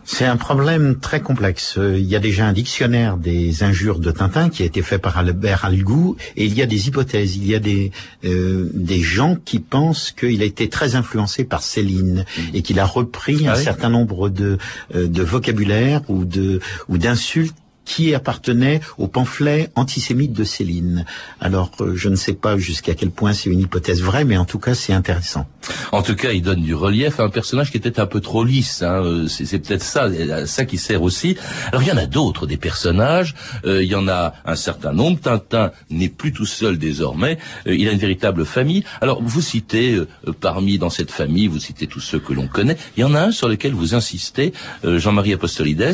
C'est 0.04 0.24
un 0.26 0.36
problème 0.36 0.96
très 0.98 1.20
complexe. 1.20 1.78
Il 1.78 2.04
y 2.04 2.16
a 2.16 2.18
déjà 2.18 2.46
un 2.46 2.52
dictionnaire 2.52 3.16
des 3.16 3.62
injures 3.62 3.98
de 3.98 4.10
Tintin 4.10 4.48
qui 4.50 4.62
a 4.62 4.66
été 4.66 4.82
fait 4.82 4.98
par 4.98 5.16
Albert 5.18 5.64
Algou 5.64 6.16
et 6.36 6.44
il 6.44 6.54
y 6.54 6.62
a 6.62 6.66
des 6.66 6.88
hypothèses. 6.88 7.36
Il 7.36 7.46
y 7.46 7.54
a 7.54 7.58
des, 7.60 7.92
euh, 8.24 8.68
des 8.74 9.00
gens 9.00 9.36
qui 9.44 9.60
pensent 9.60 10.10
qu'il 10.10 10.42
a 10.42 10.44
été 10.44 10.68
très 10.68 10.96
influencé 10.96 11.44
par 11.44 11.62
Céline 11.62 12.24
et 12.52 12.62
qu'il 12.62 12.80
a 12.80 12.84
repris 12.84 13.44
Ah 13.46 13.52
un 13.52 13.56
oui 13.56 13.62
certain 13.62 13.88
nombre 13.88 14.28
de, 14.28 14.58
euh, 14.94 15.06
de 15.06 15.22
vocabulaire 15.22 16.02
ou 16.08 16.24
de 16.24 16.60
ou 16.88 16.98
d'insultes 16.98 17.54
qui 17.92 18.14
appartenaient 18.14 18.81
au 18.96 19.07
pamphlet 19.07 19.68
antisémite 19.74 20.33
de 20.33 20.44
Céline. 20.44 21.05
Alors, 21.40 21.70
euh, 21.81 21.94
je 21.94 22.09
ne 22.09 22.16
sais 22.16 22.33
pas 22.33 22.57
jusqu'à 22.57 22.94
quel 22.94 23.11
point 23.11 23.35
c'est 23.35 23.50
une 23.50 23.61
hypothèse 23.61 24.00
vraie, 24.02 24.24
mais 24.24 24.38
en 24.38 24.46
tout 24.46 24.59
cas, 24.59 24.74
c'est 24.74 24.94
intéressant. 24.94 25.46
En 25.92 26.02
tout 26.02 26.14
cas, 26.14 26.33
il 26.33 26.40
donne 26.40 26.62
du 26.62 26.74
relief 26.74 27.20
à 27.20 27.24
un 27.24 27.28
personnage 27.28 27.70
qui 27.70 27.76
était 27.76 28.00
un 28.00 28.07
peu 28.07 28.20
trop 28.20 28.44
lisse. 28.44 28.83
Hein. 28.83 29.05
Euh, 29.05 29.28
C'est, 29.28 29.59
peut-être 29.59 29.83
ça, 29.83 30.05
euh, 30.05 30.46
ça 30.46 30.64
qui 30.64 30.78
sert 30.78 31.02
aussi. 31.02 31.37
Alors, 31.68 31.83
il 31.83 31.88
y 31.88 31.92
en 31.92 31.98
a 31.98 32.07
d'autres, 32.07 32.46
des 32.46 32.57
personnages. 32.57 33.35
Euh, 33.66 33.83
il 33.83 33.90
y 33.90 33.94
en 33.94 34.09
a 34.09 34.35
un 34.46 34.57
certain 34.57 34.94
nombre. 34.94 35.20
Tintin 35.20 35.72
n'est 35.90 36.09
plus 36.09 36.33
tout 36.33 36.46
seul 36.46 36.78
désormais. 36.78 37.37
Euh, 37.66 37.76
il 37.76 37.88
a 37.88 37.92
une 37.92 37.98
véritable 37.98 38.46
famille. 38.46 38.85
Alors, 39.02 39.22
vous 39.22 39.42
citez 39.42 39.94
euh, 39.94 40.07
parmi 40.40 40.78
dans 40.78 40.90
cette 40.90 41.11
famille, 41.11 41.46
vous 41.46 41.61
citez 41.61 41.87
tous 41.87 42.00
ceux 42.00 42.20
que 42.20 42.33
l'on 42.33 42.48
connaît. 42.48 42.78
Il 42.96 43.00
y 43.00 43.05
en 43.05 43.14
a 43.14 43.20
un 43.20 43.33
sur 43.33 43.48
lequel 43.48 43.72
vous 43.72 43.94
insistez, 43.94 44.52
Jean-Marie 44.83 45.35
Apostolides, 45.35 45.92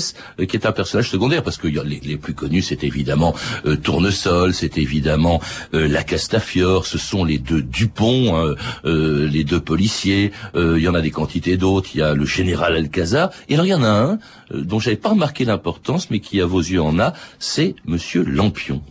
qui 0.48 0.56
est 0.56 0.66
un 0.66 0.72
personnage 0.72 1.10
secondaire, 1.10 1.42
parce 1.42 1.56
que 1.56 1.68
les, 1.88 2.16
plus 2.16 2.34
connus, 2.34 2.62
c'est 2.62 2.84
évidemment 2.84 3.34
euh, 3.66 3.76
Tournesol, 3.76 4.54
c'est 4.54 4.78
évidemment 4.78 5.40
euh, 5.74 5.88
la 5.88 6.02
Castafiore, 6.02 6.86
ce 6.86 6.98
sont 6.98 7.24
les 7.24 7.38
deux 7.38 7.62
Dupont, 7.62 8.36
hein, 8.36 8.54
euh, 8.84 9.26
les 9.26 9.44
deux 9.44 9.60
policiers. 9.60 10.32
Il 10.54 10.78
y 10.78 10.88
en 10.88 10.94
a 10.94 11.00
des 11.00 11.10
quantités 11.10 11.56
d'autres. 11.56 11.90
Il 11.94 11.98
y 11.98 12.02
a 12.02 12.14
le 12.14 12.24
général 12.24 12.76
Alcazar. 12.76 13.30
Et 13.48 13.54
alors 13.54 13.66
il 13.66 13.70
y 13.70 13.74
en 13.74 13.82
a 13.82 13.88
un 13.88 14.18
dont 14.52 14.78
j'avais 14.78 14.96
pas 14.96 15.10
remarqué 15.10 15.44
l'importance, 15.44 16.10
mais 16.10 16.20
qui 16.20 16.40
à 16.40 16.46
vos 16.46 16.60
yeux 16.60 16.82
en 16.82 16.98
a, 16.98 17.12
c'est 17.38 17.74
Monsieur 17.86 18.22
Lampion. 18.24 18.82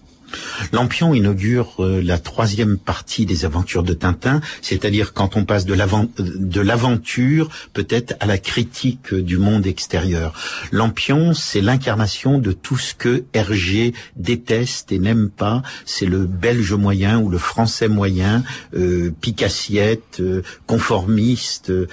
Lampion 0.72 1.14
inaugure 1.14 1.76
euh, 1.80 2.02
la 2.04 2.18
troisième 2.18 2.78
partie 2.78 3.26
des 3.26 3.46
aventures 3.46 3.84
de 3.84 3.94
Tintin, 3.94 4.42
c'est-à-dire 4.62 5.14
quand 5.14 5.36
on 5.36 5.46
passe 5.46 5.66
de 5.66 5.74
l'aven- 5.74 6.10
de 6.18 6.62
l'aventure 6.62 7.50
peut-être 7.74 8.16
à 8.20 8.26
la 8.26 8.38
critique 8.38 9.14
du 9.14 9.38
monde 9.38 9.66
extérieur. 9.68 10.34
Lampion, 10.72 11.34
c'est 11.34 11.62
l'incarnation 11.62 12.40
de 12.40 12.52
tout 12.52 12.78
ce 12.78 12.94
que 12.94 13.24
Hergé 13.34 13.94
déteste 14.16 14.92
et 14.92 15.00
n'aime 15.00 15.30
pas. 15.30 15.62
C'est 15.86 16.06
le 16.06 16.26
belge 16.26 16.74
moyen 16.74 17.20
ou 17.20 17.30
le 17.30 17.38
français 17.38 17.88
moyen, 17.88 18.44
euh, 18.76 19.12
picassiette, 19.22 20.20
euh, 20.20 20.42
conformiste, 20.66 21.70
euh, 21.70 21.88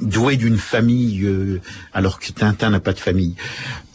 doué 0.00 0.36
d'une 0.36 0.58
famille, 0.58 1.24
euh, 1.24 1.60
alors 1.92 2.18
que 2.18 2.30
Tintin 2.32 2.70
n'a 2.70 2.80
pas 2.80 2.92
de 2.92 2.98
famille. 2.98 3.34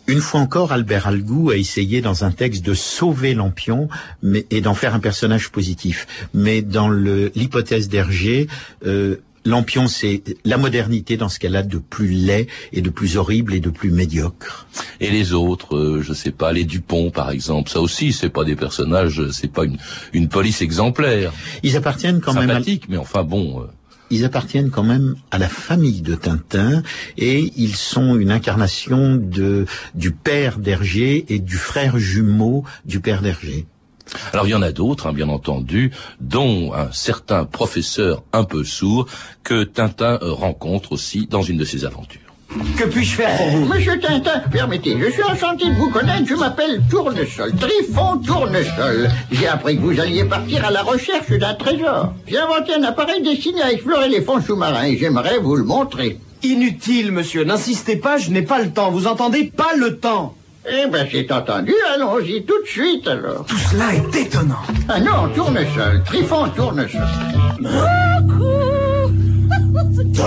Une 0.07 0.19
fois 0.19 0.39
encore, 0.39 0.71
Albert 0.71 1.07
Algou 1.07 1.49
a 1.49 1.57
essayé 1.57 2.01
dans 2.01 2.23
un 2.23 2.31
texte 2.31 2.63
de 2.63 2.73
sauver 2.73 3.33
Lampion 3.33 3.89
mais, 4.21 4.45
et 4.51 4.61
d'en 4.61 4.75
faire 4.75 4.93
un 4.93 4.99
personnage 4.99 5.49
positif. 5.51 6.05
Mais 6.33 6.61
dans 6.61 6.89
l'hypothèse 6.89 7.89
d'Hergé, 7.89 8.47
euh, 8.85 9.15
Lampion, 9.45 9.87
c'est 9.87 10.23
la 10.43 10.57
modernité 10.57 11.17
dans 11.17 11.29
ce 11.29 11.37
qu'elle 11.39 11.55
a 11.55 11.61
de 11.63 11.77
plus 11.77 12.07
laid 12.07 12.47
et 12.73 12.81
de 12.81 12.89
plus 12.89 13.15
horrible 13.17 13.53
et 13.53 13.59
de 13.59 13.69
plus 13.69 13.91
médiocre. 13.91 14.67
Et 14.99 15.09
les 15.11 15.33
autres, 15.33 15.75
euh, 15.75 16.01
je 16.01 16.13
sais 16.13 16.31
pas, 16.31 16.51
les 16.51 16.63
Dupont 16.65 17.11
par 17.11 17.29
exemple, 17.31 17.69
ça 17.69 17.79
aussi, 17.79 18.11
c'est 18.13 18.29
pas 18.29 18.43
des 18.43 18.55
personnages, 18.55 19.21
c'est 19.31 19.51
pas 19.51 19.65
une, 19.65 19.77
une 20.13 20.29
police 20.29 20.61
exemplaire. 20.61 21.31
Ils 21.63 21.77
appartiennent 21.77 22.21
quand 22.21 22.33
même 22.33 22.49
à- 22.49 22.53
Sympathique, 22.53 22.85
mais 22.89 22.97
enfin 22.97 23.23
bon. 23.23 23.61
euh, 23.61 23.65
Ils 24.11 24.25
appartiennent 24.25 24.69
quand 24.69 24.83
même 24.83 25.15
à 25.31 25.37
la 25.37 25.49
famille 25.49 26.01
de 26.01 26.15
Tintin 26.15 26.83
et 27.17 27.51
ils 27.57 27.75
sont 27.75 28.15
une 28.15 28.31
incarnation 28.31 29.15
de, 29.15 29.65
du 29.95 30.11
père 30.11 30.59
d'Hergé 30.59 31.25
et 31.29 31.39
du 31.39 31.57
frère 31.57 31.97
jumeau 31.97 32.63
du 32.85 32.99
père 32.99 33.21
d'Hergé. 33.21 33.65
Alors 34.33 34.45
il 34.47 34.51
y 34.51 34.55
en 34.55 34.61
a 34.61 34.71
d'autres, 34.71 35.07
hein, 35.07 35.13
bien 35.13 35.29
entendu, 35.29 35.91
dont 36.21 36.73
un 36.73 36.91
certain 36.91 37.45
professeur 37.45 38.23
un 38.33 38.43
peu 38.43 38.63
sourd 38.63 39.07
que 39.43 39.63
Tintin 39.63 40.19
rencontre 40.21 40.91
aussi 40.91 41.25
dans 41.25 41.41
une 41.41 41.57
de 41.57 41.65
ses 41.65 41.85
aventures. 41.85 42.24
Que 42.77 42.85
puis-je 42.85 43.15
faire 43.15 43.35
pour 43.37 43.47
vous 43.47 43.65
Monsieur 43.65 43.99
Tintin, 43.99 44.39
permettez, 44.51 44.95
je 44.99 45.09
suis 45.11 45.23
enchanté 45.23 45.65
de 45.65 45.73
vous 45.75 45.89
connaître, 45.89 46.25
je 46.27 46.35
m'appelle 46.35 46.81
Tournesol, 46.89 47.51
Trifon 47.59 48.17
Tournesol. 48.25 49.09
J'ai 49.31 49.47
appris 49.47 49.75
que 49.75 49.81
vous 49.81 49.99
alliez 49.99 50.23
partir 50.23 50.63
à 50.65 50.71
la 50.71 50.83
recherche 50.83 51.29
d'un 51.31 51.53
trésor. 51.55 52.13
J'ai 52.27 52.37
inventé 52.39 52.73
un 52.75 52.83
appareil 52.83 53.21
destiné 53.23 53.61
à 53.61 53.71
explorer 53.71 54.07
les 54.09 54.21
fonds 54.21 54.41
sous-marins 54.41 54.85
et 54.85 54.97
j'aimerais 54.97 55.37
vous 55.39 55.55
le 55.55 55.63
montrer. 55.63 56.19
Inutile, 56.43 57.11
monsieur, 57.11 57.43
n'insistez 57.43 57.97
pas, 57.97 58.17
je 58.17 58.29
n'ai 58.29 58.43
pas 58.43 58.61
le 58.61 58.69
temps. 58.71 58.91
Vous 58.91 59.07
entendez 59.07 59.45
Pas 59.55 59.75
le 59.77 59.97
temps. 59.97 60.35
Eh 60.67 60.87
ben 60.89 61.07
c'est 61.11 61.31
entendu, 61.31 61.73
allons-y 61.93 62.43
tout 62.43 62.59
de 62.63 62.67
suite 62.67 63.07
alors. 63.07 63.45
Tout 63.45 63.57
cela 63.57 63.93
est 63.93 64.15
étonnant. 64.15 64.61
Ah 64.87 64.99
non, 64.99 65.29
Tournesol, 65.35 66.03
Trifon 66.05 66.47
Tournesol. 66.55 67.01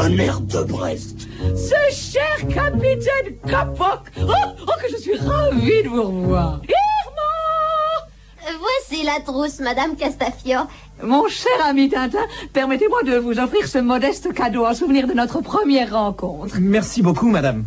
De 0.09 0.64
Brest. 0.64 1.29
Ce 1.55 1.94
cher 1.94 2.38
capitaine 2.49 3.37
Capoc 3.47 4.01
oh, 4.18 4.33
oh, 4.62 4.71
que 4.81 4.90
je 4.90 4.97
suis 4.97 5.18
ravie 5.18 5.83
de 5.83 5.88
vous 5.90 6.03
revoir 6.03 6.62
Voici 8.59 9.05
la 9.05 9.21
trousse, 9.21 9.61
Madame 9.61 9.97
Castafiore. 9.97 10.66
Mon 11.03 11.29
cher 11.29 11.53
ami 11.66 11.90
Tintin, 11.90 12.25
permettez-moi 12.55 13.03
de 13.03 13.18
vous 13.18 13.38
offrir 13.38 13.68
ce 13.68 13.77
modeste 13.77 14.33
cadeau 14.33 14.64
en 14.64 14.73
souvenir 14.73 15.07
de 15.07 15.12
notre 15.12 15.42
première 15.42 15.92
rencontre. 15.92 16.57
Merci 16.59 17.03
beaucoup, 17.03 17.29
madame. 17.29 17.66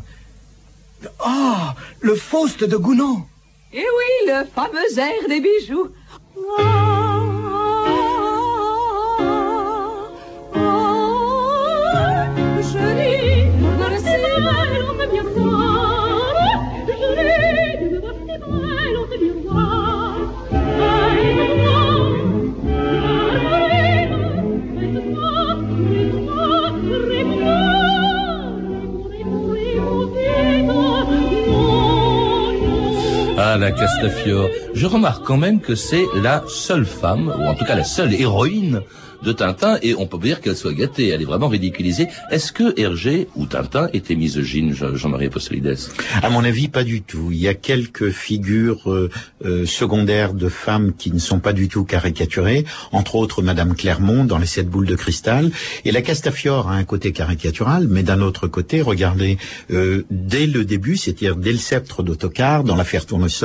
Oh, 1.23 1.53
le 1.99 2.15
Faust 2.15 2.63
de 2.63 2.75
Gounod. 2.75 3.19
Et 3.71 3.85
oui, 3.85 4.29
le 4.29 4.45
fameux 4.45 4.97
air 4.97 5.27
des 5.29 5.41
bijoux. 5.41 5.89
La 33.57 33.71
Castafiore. 33.71 34.49
Je 34.73 34.85
remarque 34.85 35.25
quand 35.25 35.37
même 35.37 35.59
que 35.59 35.75
c'est 35.75 36.05
la 36.15 36.43
seule 36.47 36.85
femme, 36.85 37.33
ou 37.39 37.43
en 37.43 37.53
tout 37.55 37.65
cas 37.65 37.75
la 37.75 37.83
seule 37.83 38.13
héroïne 38.13 38.81
de 39.23 39.31
Tintin, 39.33 39.77
et 39.83 39.93
on 39.93 40.07
peut 40.07 40.17
dire 40.17 40.41
qu'elle 40.41 40.55
soit 40.55 40.73
gâtée, 40.73 41.09
elle 41.09 41.21
est 41.21 41.25
vraiment 41.25 41.47
ridiculisée. 41.47 42.07
Est-ce 42.31 42.51
que 42.51 42.73
Hergé 42.79 43.27
ou 43.35 43.45
Tintin 43.45 43.87
était 43.93 44.15
misogyne, 44.15 44.73
Jean- 44.73 44.95
Jean-Marie 44.95 45.27
Apostolides 45.27 45.77
À 46.23 46.31
mon 46.31 46.43
avis, 46.43 46.69
pas 46.69 46.83
du 46.83 47.03
tout. 47.03 47.27
Il 47.31 47.37
y 47.37 47.47
a 47.47 47.53
quelques 47.53 48.09
figures 48.09 48.91
euh, 48.91 49.11
euh, 49.45 49.67
secondaires 49.67 50.33
de 50.33 50.49
femmes 50.49 50.93
qui 50.97 51.11
ne 51.11 51.19
sont 51.19 51.37
pas 51.39 51.53
du 51.53 51.67
tout 51.67 51.83
caricaturées, 51.83 52.65
entre 52.91 53.13
autres 53.13 53.43
Madame 53.43 53.75
Clermont 53.75 54.23
dans 54.25 54.39
Les 54.39 54.47
Sept 54.47 54.67
Boules 54.67 54.87
de 54.87 54.95
Cristal. 54.95 55.51
Et 55.85 55.91
la 55.91 56.01
Castafiore 56.01 56.71
a 56.71 56.73
un 56.73 56.83
côté 56.83 57.11
caricatural, 57.11 57.85
mais 57.87 58.01
d'un 58.01 58.21
autre 58.21 58.47
côté, 58.47 58.81
regardez, 58.81 59.37
euh, 59.71 60.03
dès 60.09 60.47
le 60.47 60.65
début, 60.65 60.97
c'est-à-dire 60.97 61.35
dès 61.35 61.51
le 61.51 61.59
sceptre 61.59 62.01
d'autocar, 62.01 62.63
dans 62.63 62.75
l'affaire 62.75 63.05
Tournesol, 63.05 63.40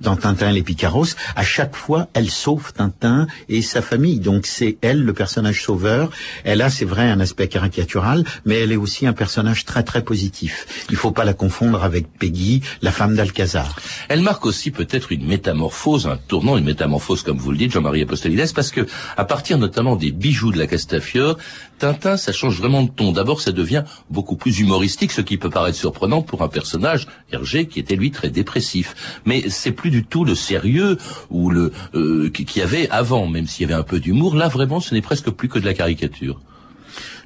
dans 0.00 0.16
Tintin 0.16 0.50
et 0.50 0.52
les 0.52 0.62
Picaros, 0.62 1.06
à 1.36 1.44
chaque 1.44 1.76
fois, 1.76 2.08
elle 2.14 2.30
sauve 2.30 2.72
Tintin 2.72 3.26
et 3.48 3.62
sa 3.62 3.82
famille. 3.82 4.20
Donc 4.20 4.46
c'est 4.46 4.78
elle 4.82 5.02
le 5.02 5.12
personnage 5.12 5.62
sauveur. 5.62 6.10
Elle 6.44 6.62
a, 6.62 6.70
c'est 6.70 6.84
vrai, 6.84 7.10
un 7.10 7.20
aspect 7.20 7.48
caricatural, 7.48 8.24
mais 8.44 8.60
elle 8.60 8.72
est 8.72 8.76
aussi 8.76 9.06
un 9.06 9.12
personnage 9.12 9.64
très 9.64 9.82
très 9.82 10.02
positif. 10.02 10.86
Il 10.90 10.96
faut 10.96 11.12
pas 11.12 11.24
la 11.24 11.34
confondre 11.34 11.84
avec 11.84 12.06
Peggy, 12.18 12.62
la 12.82 12.90
femme 12.90 13.14
d'Alcazar. 13.14 13.76
Elle 14.08 14.22
marque 14.22 14.46
aussi 14.46 14.70
peut-être 14.70 15.12
une 15.12 15.26
métamorphose, 15.26 16.06
un 16.06 16.16
tournant, 16.16 16.56
une 16.56 16.64
métamorphose, 16.64 17.22
comme 17.22 17.38
vous 17.38 17.50
le 17.50 17.58
dites, 17.58 17.72
Jean-Marie 17.72 18.02
Apostolides, 18.02 18.52
parce 18.54 18.70
que, 18.70 18.86
à 19.16 19.24
partir 19.24 19.58
notamment 19.58 19.96
des 19.96 20.12
bijoux 20.12 20.52
de 20.52 20.58
la 20.58 20.66
Castafiore, 20.66 21.36
Tintin, 21.78 22.16
ça 22.16 22.32
change 22.32 22.58
vraiment 22.58 22.82
de 22.82 22.88
ton. 22.90 23.12
D'abord, 23.12 23.40
ça 23.40 23.52
devient 23.52 23.82
beaucoup 24.10 24.36
plus 24.36 24.58
humoristique, 24.60 25.12
ce 25.12 25.20
qui 25.20 25.36
peut 25.36 25.50
paraître 25.50 25.76
surprenant 25.76 26.22
pour 26.22 26.42
un 26.42 26.48
personnage, 26.48 27.06
Hergé, 27.32 27.66
qui 27.66 27.80
était 27.80 27.96
lui 27.96 28.10
très 28.10 28.30
dépressif. 28.30 29.20
Mais 29.24 29.48
c'est 29.50 29.72
plus 29.72 29.90
du 29.90 30.04
tout 30.04 30.24
le 30.24 30.34
sérieux 30.34 30.98
ou 31.30 31.50
le 31.50 31.72
euh, 31.94 32.30
qui- 32.30 32.44
qu'il 32.44 32.60
y 32.60 32.62
avait 32.62 32.88
avant, 32.90 33.26
même 33.26 33.46
s'il 33.46 33.62
y 33.62 33.72
avait 33.72 33.80
un 33.80 33.82
peu 33.84 34.00
d'humour. 34.00 34.36
Là, 34.36 34.48
vraiment, 34.48 34.80
ce 34.80 34.94
n'est 34.94 35.02
presque 35.02 35.30
plus 35.30 35.48
que 35.48 35.58
de 35.58 35.64
la 35.66 35.74
caricature. 35.74 36.40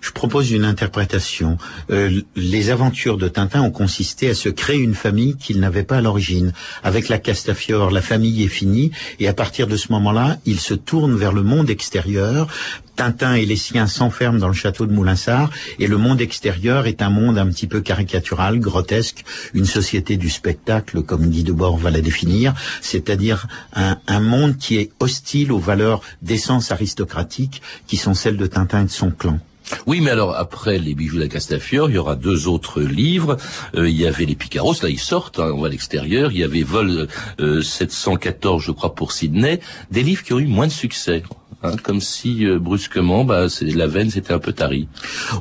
Je 0.01 0.11
propose 0.13 0.51
une 0.51 0.65
interprétation. 0.65 1.59
Euh, 1.91 2.23
les 2.37 2.71
aventures 2.71 3.17
de 3.17 3.29
Tintin 3.29 3.63
ont 3.63 3.71
consisté 3.71 4.31
à 4.31 4.35
se 4.35 4.49
créer 4.49 4.79
une 4.79 4.95
famille 4.95 5.37
qu'il 5.37 5.61
n'avait 5.61 5.83
pas 5.83 5.99
à 5.99 6.01
l'origine. 6.01 6.53
Avec 6.83 7.09
la 7.09 7.19
Castafiore, 7.19 7.91
la 7.91 8.03
famille 8.03 8.45
est 8.45 8.49
finie, 8.49 8.91
et 9.19 9.29
à 9.29 9.35
partir 9.35 9.67
de 9.67 9.77
ce 9.77 9.93
moment-là, 9.93 10.39
il 10.47 10.61
se 10.61 10.75
tourne 10.75 11.17
vers 11.17 11.33
le 11.33 11.43
monde 11.43 11.71
extérieur. 11.71 12.49
Tintin 12.97 13.35
et 13.35 13.47
les 13.47 13.57
siens 13.57 13.87
s'enferment 13.87 14.41
dans 14.41 14.49
le 14.49 14.55
château 14.55 14.85
de 14.85 14.93
Moulinsart, 14.93 15.51
et 15.79 15.87
le 15.87 15.99
monde 15.99 16.21
extérieur 16.21 16.87
est 16.87 17.01
un 17.01 17.11
monde 17.11 17.39
un 17.39 17.47
petit 17.47 17.69
peu 17.69 17.81
caricatural, 17.81 18.59
grotesque, 18.59 19.25
une 19.55 19.67
société 19.67 20.17
du 20.17 20.29
spectacle, 20.29 21.03
comme 21.03 21.29
Guy 21.29 21.45
Debord 21.45 21.77
va 21.77 21.91
la 21.91 22.01
définir, 22.01 22.55
c'est-à-dire 22.81 23.47
un, 23.75 23.99
un 24.09 24.21
monde 24.21 24.57
qui 24.57 24.79
est 24.79 24.91
hostile 24.99 25.53
aux 25.53 25.61
valeurs 25.61 26.01
d'essence 26.23 26.73
aristocratique 26.73 27.63
qui 27.87 27.97
sont 27.97 28.15
celles 28.15 28.37
de 28.37 28.47
Tintin 28.47 28.83
et 28.83 28.87
de 28.87 28.91
son 28.91 29.11
clan. 29.11 29.39
Oui, 29.87 30.01
mais 30.01 30.11
alors 30.11 30.37
après 30.37 30.79
les 30.79 30.95
bijoux 30.95 31.17
de 31.17 31.23
la 31.23 31.29
Castafiore, 31.29 31.91
il 31.91 31.95
y 31.95 31.99
aura 31.99 32.17
deux 32.17 32.49
autres 32.49 32.81
livres. 32.81 33.37
Euh, 33.75 33.89
il 33.89 33.97
y 33.97 34.07
avait 34.07 34.25
les 34.25 34.35
Picaros, 34.35 34.75
là 34.83 34.89
ils 34.89 34.99
sortent, 34.99 35.39
hein, 35.39 35.53
on 35.55 35.61
va 35.61 35.69
à 35.69 35.71
l'extérieur. 35.71 36.33
Il 36.33 36.39
y 36.39 36.45
avait 36.45 36.63
Vol 36.63 37.09
euh, 37.41 37.63
714, 37.63 38.63
je 38.63 38.73
crois, 38.73 38.95
pour 38.95 39.13
Sydney. 39.13 39.61
Des 39.91 40.03
livres 40.03 40.23
qui 40.23 40.33
ont 40.33 40.39
eu 40.39 40.47
moins 40.47 40.67
de 40.67 40.73
succès. 40.73 41.23
Hein, 41.63 41.77
comme 41.83 42.01
si 42.01 42.47
euh, 42.47 42.59
brusquement, 42.59 43.25
bah, 43.25 43.49
c'est, 43.49 43.67
la 43.67 43.87
veine 43.87 44.11
s'était 44.11 44.33
un 44.33 44.39
peu 44.39 44.53
tarie. 44.53 44.89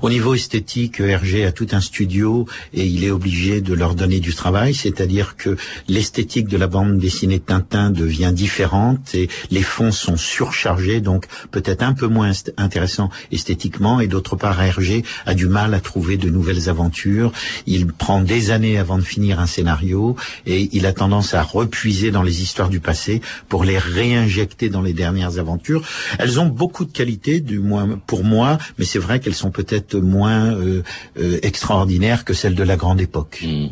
Au 0.01 0.09
niveau 0.09 0.33
esthétique, 0.33 0.99
Hergé 0.99 1.45
a 1.45 1.51
tout 1.51 1.67
un 1.71 1.81
studio 1.81 2.45
et 2.73 2.85
il 2.85 3.03
est 3.03 3.11
obligé 3.11 3.61
de 3.61 3.73
leur 3.73 3.95
donner 3.95 4.19
du 4.19 4.33
travail, 4.33 4.73
c'est-à-dire 4.73 5.35
que 5.37 5.57
l'esthétique 5.87 6.47
de 6.47 6.57
la 6.57 6.67
bande 6.67 6.97
dessinée 6.97 7.39
Tintin 7.39 7.91
devient 7.91 8.31
différente 8.33 9.13
et 9.13 9.29
les 9.51 9.63
fonds 9.63 9.91
sont 9.91 10.17
surchargés, 10.17 11.01
donc 11.01 11.25
peut-être 11.51 11.83
un 11.83 11.93
peu 11.93 12.07
moins 12.07 12.31
intéressant 12.57 13.09
esthétiquement. 13.31 13.99
Et 13.99 14.07
d'autre 14.07 14.35
part, 14.35 14.61
Hergé 14.61 15.03
a 15.25 15.33
du 15.33 15.47
mal 15.47 15.73
à 15.73 15.79
trouver 15.79 16.17
de 16.17 16.29
nouvelles 16.29 16.69
aventures. 16.69 17.31
Il 17.65 17.87
prend 17.87 18.21
des 18.21 18.51
années 18.51 18.77
avant 18.77 18.97
de 18.97 19.03
finir 19.03 19.39
un 19.39 19.45
scénario 19.45 20.15
et 20.45 20.69
il 20.73 20.85
a 20.85 20.93
tendance 20.93 21.33
à 21.33 21.43
repuiser 21.43 22.11
dans 22.11 22.23
les 22.23 22.41
histoires 22.41 22.69
du 22.69 22.79
passé 22.79 23.21
pour 23.49 23.63
les 23.63 23.77
réinjecter 23.77 24.69
dans 24.69 24.81
les 24.81 24.93
dernières 24.93 25.39
aventures. 25.39 25.83
Elles 26.19 26.39
ont 26.39 26.45
beaucoup 26.45 26.85
de 26.85 26.91
qualités, 26.91 27.39
du 27.39 27.59
moins 27.59 27.99
pour 28.05 28.23
moi, 28.23 28.57
mais 28.77 28.85
c'est 28.85 28.99
vrai 28.99 29.19
qu'elles 29.19 29.35
sont 29.35 29.51
peut-être 29.51 29.95
moins 29.95 30.53
euh, 30.53 30.83
euh, 31.19 31.39
extraordinaires 31.43 32.25
que 32.25 32.33
celles 32.33 32.55
de 32.55 32.63
la 32.63 32.75
grande 32.75 33.01
époque. 33.01 33.43
Hmm. 33.43 33.67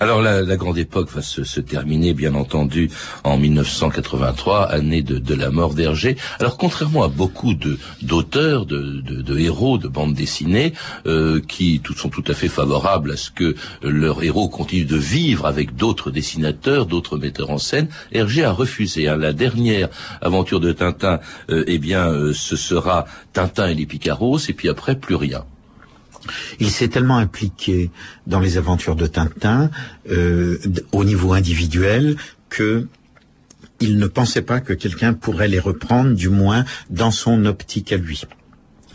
Alors 0.00 0.22
la, 0.22 0.56
grande 0.56 0.78
époque 0.78 1.10
va 1.10 1.22
se, 1.22 1.60
terminer, 1.60 2.14
bien 2.14 2.34
entendu, 2.34 2.90
en 3.24 3.38
1983, 3.38 4.70
année 4.70 5.02
de, 5.02 5.34
la 5.34 5.50
mort 5.50 5.74
d'Hergé. 5.74 6.16
Alors 6.40 6.56
contrairement 6.56 7.02
à 7.02 7.08
beaucoup 7.08 7.54
d'auteurs, 8.02 8.66
de, 8.66 9.38
héros 9.38 9.78
de 9.78 9.88
bandes 9.88 10.14
dessinées, 10.14 10.72
euh, 11.06 11.40
qui 11.46 11.80
sont 11.96 12.08
tout 12.08 12.24
à 12.28 12.34
fait 12.34 12.48
favorables 12.48 13.12
à 13.12 13.16
ce 13.16 13.30
que 13.30 13.54
leurs 13.82 14.22
héros 14.22 14.48
continuent 14.48 14.86
de 14.86 14.96
vivre 14.96 15.46
avec 15.46 15.76
d'autres 15.76 16.10
dessinateurs, 16.10 16.86
d'autres 16.86 17.18
metteurs 17.18 17.50
en 17.50 17.58
scène, 17.58 17.88
Hergé 18.12 18.44
a 18.44 18.52
refusé. 18.52 19.08
Hein. 19.08 19.16
La 19.16 19.32
dernière 19.32 19.88
aventure 20.20 20.60
de 20.60 20.72
Tintin, 20.72 21.20
euh, 21.50 21.64
eh 21.66 21.78
bien, 21.78 22.08
euh, 22.08 22.32
ce 22.32 22.56
sera 22.56 23.06
Tintin 23.32 23.68
et 23.68 23.74
les 23.74 23.86
Picaros, 23.86 24.38
et 24.48 24.52
puis 24.52 24.68
après 24.68 24.96
plus 24.96 25.16
rien. 25.16 25.44
Il 26.60 26.70
s'est 26.70 26.88
tellement 26.88 27.18
impliqué 27.18 27.90
dans 28.26 28.40
les 28.40 28.58
aventures 28.58 28.96
de 28.96 29.06
Tintin 29.06 29.70
euh, 30.10 30.58
au 30.92 31.04
niveau 31.04 31.32
individuel 31.32 32.16
que 32.48 32.86
il 33.80 33.98
ne 33.98 34.06
pensait 34.06 34.42
pas 34.42 34.60
que 34.60 34.72
quelqu'un 34.72 35.12
pourrait 35.12 35.48
les 35.48 35.58
reprendre, 35.58 36.14
du 36.14 36.30
moins 36.30 36.64
dans 36.88 37.10
son 37.10 37.44
optique 37.44 37.92
à 37.92 37.98
lui. 37.98 38.22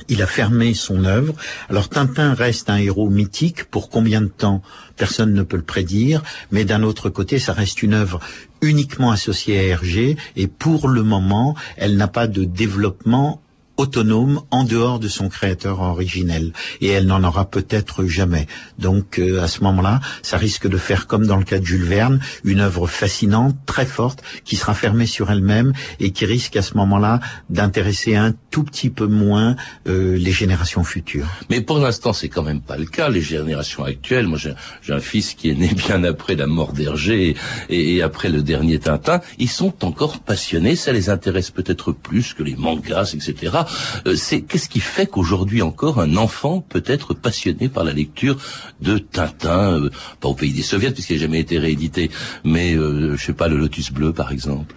Il 0.10 0.22
a 0.22 0.28
fermé 0.28 0.74
son 0.74 1.06
œuvre. 1.06 1.36
Alors 1.70 1.88
Tintin 1.88 2.34
reste 2.34 2.70
un 2.70 2.78
héros 2.78 3.10
mythique. 3.10 3.66
Pour 3.66 3.90
combien 3.90 4.22
de 4.22 4.28
temps 4.28 4.62
Personne 4.98 5.34
ne 5.34 5.44
peut 5.44 5.58
le 5.58 5.64
prédire. 5.64 6.24
Mais 6.52 6.66
d'un 6.66 6.84
autre 6.84 7.10
côté, 7.10 7.40
ça 7.40 7.54
reste 7.54 7.84
une 7.84 7.94
œuvre 7.94 8.20
uniquement 8.62 9.12
associée 9.12 9.60
à 9.60 9.64
Hergé. 9.64 10.18
Et 10.36 10.48
pour 10.48 10.88
le 10.88 11.04
moment, 11.04 11.56
elle 11.78 11.96
n'a 11.98 12.08
pas 12.08 12.28
de 12.28 12.44
développement 12.44 13.42
autonome 13.82 14.42
en 14.52 14.64
dehors 14.64 15.00
de 15.00 15.08
son 15.08 15.28
créateur 15.28 15.82
originel 15.82 16.54
et 16.82 16.90
elle 16.90 17.08
n'en 17.08 17.24
aura 17.24 17.46
peut-être 17.50 18.06
jamais. 18.06 18.46
Donc 18.78 19.18
euh, 19.18 19.42
à 19.42 19.48
ce 19.48 19.64
moment-là, 19.64 20.00
ça 20.22 20.38
risque 20.38 20.68
de 20.68 20.78
faire 20.78 21.08
comme 21.08 21.26
dans 21.26 21.38
le 21.38 21.44
cas 21.44 21.60
de 21.60 21.66
Jules 21.66 21.84
Verne, 21.84 22.20
une 22.44 22.60
œuvre 22.60 22.86
fascinante, 22.88 23.56
très 23.66 23.86
forte, 23.86 24.22
qui 24.46 24.56
sera 24.56 24.74
fermée 24.74 25.08
sur 25.08 25.32
elle-même 25.32 25.74
et 26.00 26.12
qui 26.12 26.26
risque 26.26 26.56
à 26.56 26.62
ce 26.62 26.76
moment-là 26.78 27.20
d'intéresser 27.50 28.16
un 28.16 28.34
tout 28.52 28.64
petit 28.64 28.90
peu 28.90 29.08
moins 29.08 29.56
euh, 29.88 30.16
les 30.16 30.32
générations 30.32 30.84
futures. 30.84 31.28
Mais 31.50 31.62
pour 31.62 31.80
l'instant, 31.80 32.14
c'est 32.14 32.30
quand 32.30 32.44
même 32.44 32.62
pas 32.62 32.78
le 32.78 32.86
cas. 32.86 33.10
Les 33.10 33.22
générations 33.22 33.84
actuelles, 33.84 34.28
moi 34.28 34.38
j'ai 34.38 34.94
un 34.94 35.00
fils 35.00 35.34
qui 35.34 35.50
est 35.50 35.56
né 35.56 35.72
bien 35.74 36.04
après 36.04 36.36
la 36.36 36.46
mort 36.48 36.74
d'Hergé 36.74 37.36
et, 37.70 37.96
et 37.96 38.02
après 38.04 38.30
le 38.30 38.44
dernier 38.44 38.78
Tintin, 38.78 39.22
ils 39.40 39.50
sont 39.50 39.74
encore 39.84 40.20
passionnés, 40.20 40.76
ça 40.76 40.92
les 40.92 41.10
intéresse 41.10 41.50
peut-être 41.50 41.92
plus 41.92 42.34
que 42.36 42.44
les 42.44 42.56
mangas, 42.56 43.16
etc. 43.16 43.58
Euh, 44.08 44.16
c'est 44.16 44.42
qu'est-ce 44.42 44.70
qui 44.70 44.80
fait 44.80 45.08
qu'aujourd'hui 45.08 45.62
encore 45.62 46.00
un 46.00 46.16
enfant 46.18 46.62
peut 46.62 46.84
être 46.86 47.14
passionné 47.14 47.70
par 47.70 47.84
la 47.84 47.94
lecture 47.94 48.38
de 48.82 48.98
Tintin, 48.98 49.80
euh, 49.80 49.90
pas 50.20 50.30
au 50.30 50.34
pays 50.34 50.54
des 50.54 50.62
soviets 50.62 50.92
puisqu'il 50.92 51.18
n'a 51.18 51.22
jamais 51.22 51.40
été 51.40 51.58
réédité, 51.58 52.12
mais 52.44 52.76
euh, 52.76 53.16
je 53.18 53.26
sais 53.26 53.34
pas 53.34 53.48
le 53.48 53.58
Lotus 53.58 53.92
bleu 53.92 54.14
par 54.14 54.32
exemple? 54.32 54.74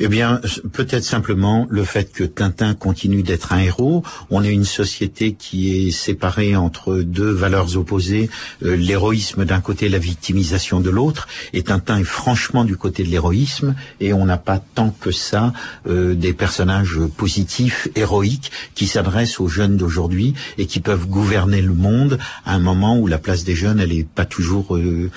Eh 0.00 0.06
bien, 0.06 0.40
peut-être 0.72 1.02
simplement 1.02 1.66
le 1.70 1.82
fait 1.82 2.12
que 2.12 2.22
Tintin 2.22 2.74
continue 2.74 3.24
d'être 3.24 3.52
un 3.52 3.58
héros. 3.58 4.04
On 4.30 4.44
est 4.44 4.52
une 4.52 4.64
société 4.64 5.32
qui 5.32 5.88
est 5.88 5.90
séparée 5.90 6.54
entre 6.54 6.98
deux 6.98 7.30
valeurs 7.30 7.76
opposées, 7.76 8.30
euh, 8.62 8.76
l'héroïsme 8.76 9.44
d'un 9.44 9.60
côté, 9.60 9.88
la 9.88 9.98
victimisation 9.98 10.80
de 10.80 10.90
l'autre. 10.90 11.26
Et 11.52 11.64
Tintin 11.64 11.98
est 11.98 12.04
franchement 12.04 12.64
du 12.64 12.76
côté 12.76 13.02
de 13.02 13.08
l'héroïsme, 13.08 13.74
et 14.00 14.12
on 14.12 14.24
n'a 14.24 14.38
pas 14.38 14.58
tant 14.58 14.90
que 14.90 15.10
ça 15.10 15.52
euh, 15.88 16.14
des 16.14 16.32
personnages 16.32 17.00
positifs, 17.16 17.88
héroïques, 17.96 18.52
qui 18.76 18.86
s'adressent 18.86 19.40
aux 19.40 19.48
jeunes 19.48 19.76
d'aujourd'hui 19.76 20.34
et 20.58 20.66
qui 20.66 20.78
peuvent 20.78 21.06
gouverner 21.06 21.60
le 21.60 21.74
monde 21.74 22.18
à 22.44 22.54
un 22.54 22.60
moment 22.60 22.96
où 22.98 23.08
la 23.08 23.18
place 23.18 23.42
des 23.42 23.56
jeunes, 23.56 23.80
elle 23.80 23.92
est 23.92 24.06
pas 24.06 24.26
toujours 24.26 24.76
euh, 24.76 25.10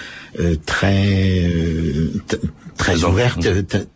très 0.65 1.51
très 2.77 3.03
ouverte, 3.03 3.47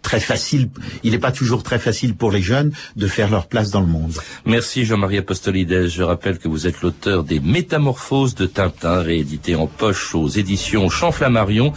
très 0.04 0.20
facile 0.20 0.70
il 1.04 1.12
n'est 1.12 1.20
pas 1.20 1.32
toujours 1.32 1.64
très 1.64 1.80
facile 1.80 2.16
pour 2.16 2.32
les 2.32 2.42
jeunes 2.42 2.72
de 2.96 3.08
faire 3.08 3.30
leur 3.30 3.48
place 3.48 3.72
dans 3.72 3.82
le 3.82 3.88
monde. 3.88 4.14
Merci 4.46 4.86
Jean-Marie 4.86 5.18
Apostolides. 5.18 5.88
Je 5.88 6.04
rappelle 6.04 6.38
que 6.38 6.48
vous 6.48 6.68
êtes 6.68 6.82
l'auteur 6.82 7.24
des 7.24 7.40
Métamorphoses 7.40 8.36
de 8.36 8.46
Tintin, 8.46 9.02
réédité 9.02 9.56
en 9.56 9.68
poche 9.68 10.16
aux 10.16 10.28
éditions 10.28 10.90
Champflammarion 10.90 11.74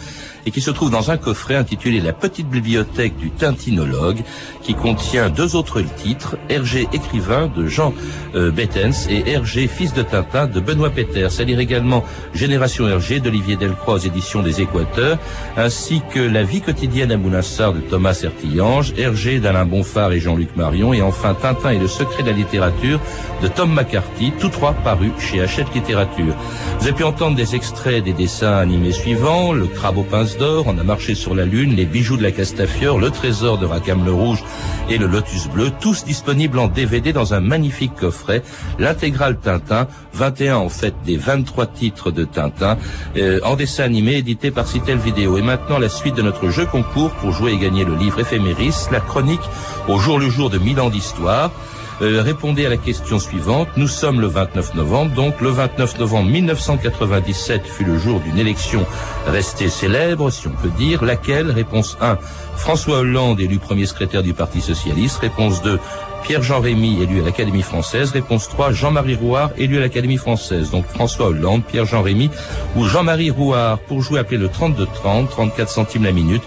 et 0.49 0.51
qui 0.51 0.61
se 0.61 0.71
trouve 0.71 0.89
dans 0.89 1.11
un 1.11 1.17
coffret 1.17 1.55
intitulé 1.55 2.01
La 2.01 2.11
petite 2.11 2.49
bibliothèque 2.49 3.15
du 3.17 3.29
Tintinologue, 3.29 4.23
qui 4.63 4.73
contient 4.73 5.29
deux 5.29 5.55
autres 5.55 5.81
titres, 5.81 6.37
Hergé 6.49 6.87
écrivain 6.91 7.51
de 7.55 7.67
Jean 7.67 7.93
euh, 8.33 8.49
Bettens 8.49 9.07
et 9.11 9.29
Hergé 9.29 9.67
fils 9.67 9.93
de 9.93 10.01
Tintin 10.01 10.47
de 10.47 10.59
Benoît 10.59 10.89
Peters. 10.89 11.29
Lire 11.45 11.59
également 11.59 12.03
Génération 12.33 12.87
Hergé 12.87 13.19
d'Olivier 13.19 13.57
Delcroix 13.57 13.93
aux 13.93 13.99
éditions 13.99 14.41
des 14.41 14.59
Équateurs, 14.59 15.19
ainsi 15.55 16.01
que 16.11 16.19
La 16.19 16.41
vie 16.41 16.61
quotidienne 16.61 17.11
à 17.11 17.17
Moulinsart 17.17 17.73
de 17.73 17.81
Thomas 17.81 18.15
Sertillange, 18.15 18.95
Hergé 18.97 19.39
d'Alain 19.39 19.65
Bonfard 19.65 20.13
et 20.13 20.19
Jean-Luc 20.19 20.55
Marion, 20.55 20.93
et 20.93 21.03
enfin 21.03 21.35
Tintin 21.35 21.69
et 21.69 21.79
le 21.79 21.87
secret 21.87 22.23
de 22.23 22.29
la 22.29 22.35
littérature 22.35 22.99
de 23.43 23.47
Tom 23.47 23.71
McCarthy, 23.71 24.33
tous 24.39 24.49
trois 24.49 24.73
parus 24.73 25.11
chez 25.19 25.41
Hachette 25.41 25.75
Littérature. 25.75 26.33
Vous 26.79 26.87
avez 26.87 26.95
pu 26.95 27.03
entendre 27.03 27.35
des 27.35 27.55
extraits 27.55 28.03
des 28.03 28.13
dessins 28.13 28.57
animés 28.57 28.93
suivants, 28.93 29.53
Le 29.53 29.67
crabe 29.67 29.99
aux 29.99 30.03
pinces 30.03 30.38
On 30.41 30.77
a 30.77 30.83
marché 30.83 31.15
sur 31.15 31.35
la 31.35 31.43
lune, 31.43 31.75
Les 31.75 31.85
bijoux 31.85 32.15
de 32.15 32.23
la 32.23 32.31
Castafiore, 32.31 32.97
Le 32.97 33.09
trésor 33.09 33.57
de 33.57 33.65
Racam 33.65 34.05
le 34.05 34.13
Rouge 34.13 34.41
et 34.89 34.97
Le 34.97 35.05
Lotus 35.05 35.49
bleu, 35.49 35.69
tous 35.81 36.05
disponibles 36.05 36.59
en 36.59 36.67
DVD 36.67 37.11
dans 37.11 37.33
un 37.33 37.41
magnifique 37.41 37.93
coffret, 37.95 38.41
l'intégrale 38.77 39.37
Tintin, 39.37 39.87
21 40.13 40.55
en 40.55 40.69
fait 40.69 40.93
des 41.05 41.17
23 41.17 41.65
titres 41.67 42.11
de 42.11 42.23
Tintin, 42.23 42.77
euh, 43.17 43.41
en 43.43 43.57
dessin 43.57 43.83
animé 43.83 44.15
édité 44.15 44.49
par 44.49 44.65
Citel 44.67 44.97
Vidéo. 44.97 45.37
Et 45.37 45.41
maintenant 45.41 45.77
la 45.77 45.89
suite 45.89 46.15
de 46.15 46.21
notre 46.21 46.49
jeu 46.49 46.65
concours 46.65 47.11
pour 47.11 47.31
jouer 47.33 47.51
et 47.51 47.57
gagner 47.57 47.83
le 47.83 47.95
livre 47.95 48.21
éphéméris, 48.21 48.87
la 48.93 49.01
chronique 49.01 49.41
au 49.89 49.99
jour 49.99 50.19
le 50.19 50.29
jour 50.29 50.49
de 50.49 50.57
mille 50.57 50.79
ans 50.79 50.89
d'histoire. 50.89 51.51
Euh, 52.01 52.21
répondez 52.21 52.65
à 52.65 52.69
la 52.69 52.77
question 52.77 53.19
suivante. 53.19 53.67
Nous 53.75 53.87
sommes 53.87 54.21
le 54.21 54.27
29 54.27 54.75
novembre, 54.75 55.13
donc 55.13 55.41
le 55.41 55.49
29 55.49 55.99
novembre 55.99 56.29
1997 56.29 57.65
fut 57.65 57.83
le 57.83 57.97
jour 57.97 58.21
d'une 58.21 58.37
élection 58.37 58.85
restée 59.27 59.69
célèbre, 59.69 60.29
si 60.29 60.47
on 60.47 60.51
peut 60.51 60.71
dire. 60.77 61.03
Laquelle? 61.03 61.51
Réponse 61.51 61.97
1. 62.01 62.17
François 62.55 62.99
Hollande 62.99 63.39
élu 63.39 63.57
premier 63.59 63.85
secrétaire 63.85 64.23
du 64.23 64.33
Parti 64.33 64.61
Socialiste. 64.61 65.17
Réponse 65.19 65.61
2. 65.61 65.79
Pierre-Jean 66.23 66.59
Rémy, 66.59 67.01
élu 67.01 67.21
à 67.21 67.25
l'Académie 67.25 67.61
française. 67.61 68.11
Réponse 68.11 68.47
3, 68.49 68.71
Jean-Marie 68.71 69.15
Rouard, 69.15 69.51
élu 69.57 69.77
à 69.77 69.81
l'Académie 69.81 70.17
française. 70.17 70.71
Donc 70.71 70.85
François 70.85 71.27
Hollande, 71.27 71.63
Pierre-Jean 71.63 72.01
Rémy 72.01 72.29
ou 72.75 72.85
Jean-Marie 72.85 73.31
Rouard. 73.31 73.79
Pour 73.79 74.01
jouer, 74.01 74.19
appelez 74.19 74.37
le 74.37 74.49
3230, 74.49 75.29
34 75.29 75.69
centimes 75.69 76.03
la 76.03 76.11
minute. 76.11 76.43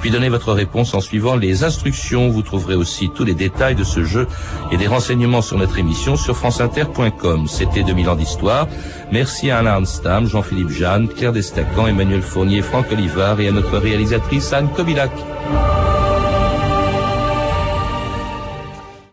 Puis 0.00 0.10
donnez 0.10 0.28
votre 0.28 0.52
réponse 0.52 0.94
en 0.94 1.00
suivant 1.00 1.36
les 1.36 1.64
instructions. 1.64 2.28
Vous 2.28 2.42
trouverez 2.42 2.74
aussi 2.74 3.10
tous 3.14 3.24
les 3.24 3.34
détails 3.34 3.74
de 3.74 3.84
ce 3.84 4.04
jeu 4.04 4.26
et 4.70 4.76
des 4.76 4.86
renseignements 4.86 5.42
sur 5.42 5.58
notre 5.58 5.78
émission 5.78 6.16
sur 6.16 6.36
franceinter.com. 6.36 7.46
C'était 7.48 7.82
2000 7.82 8.08
ans 8.08 8.16
d'histoire. 8.16 8.68
Merci 9.12 9.50
à 9.50 9.58
Alain 9.58 9.72
Arnstam, 9.72 10.26
Jean-Philippe 10.26 10.70
Jeanne, 10.70 11.08
Claire 11.08 11.32
Destacan, 11.32 11.86
Emmanuel 11.86 12.22
Fournier, 12.22 12.62
Franck 12.62 12.90
Olivard 12.92 13.40
et 13.40 13.48
à 13.48 13.52
notre 13.52 13.78
réalisatrice 13.78 14.52
Anne 14.52 14.68
Kobilac. 14.74 15.10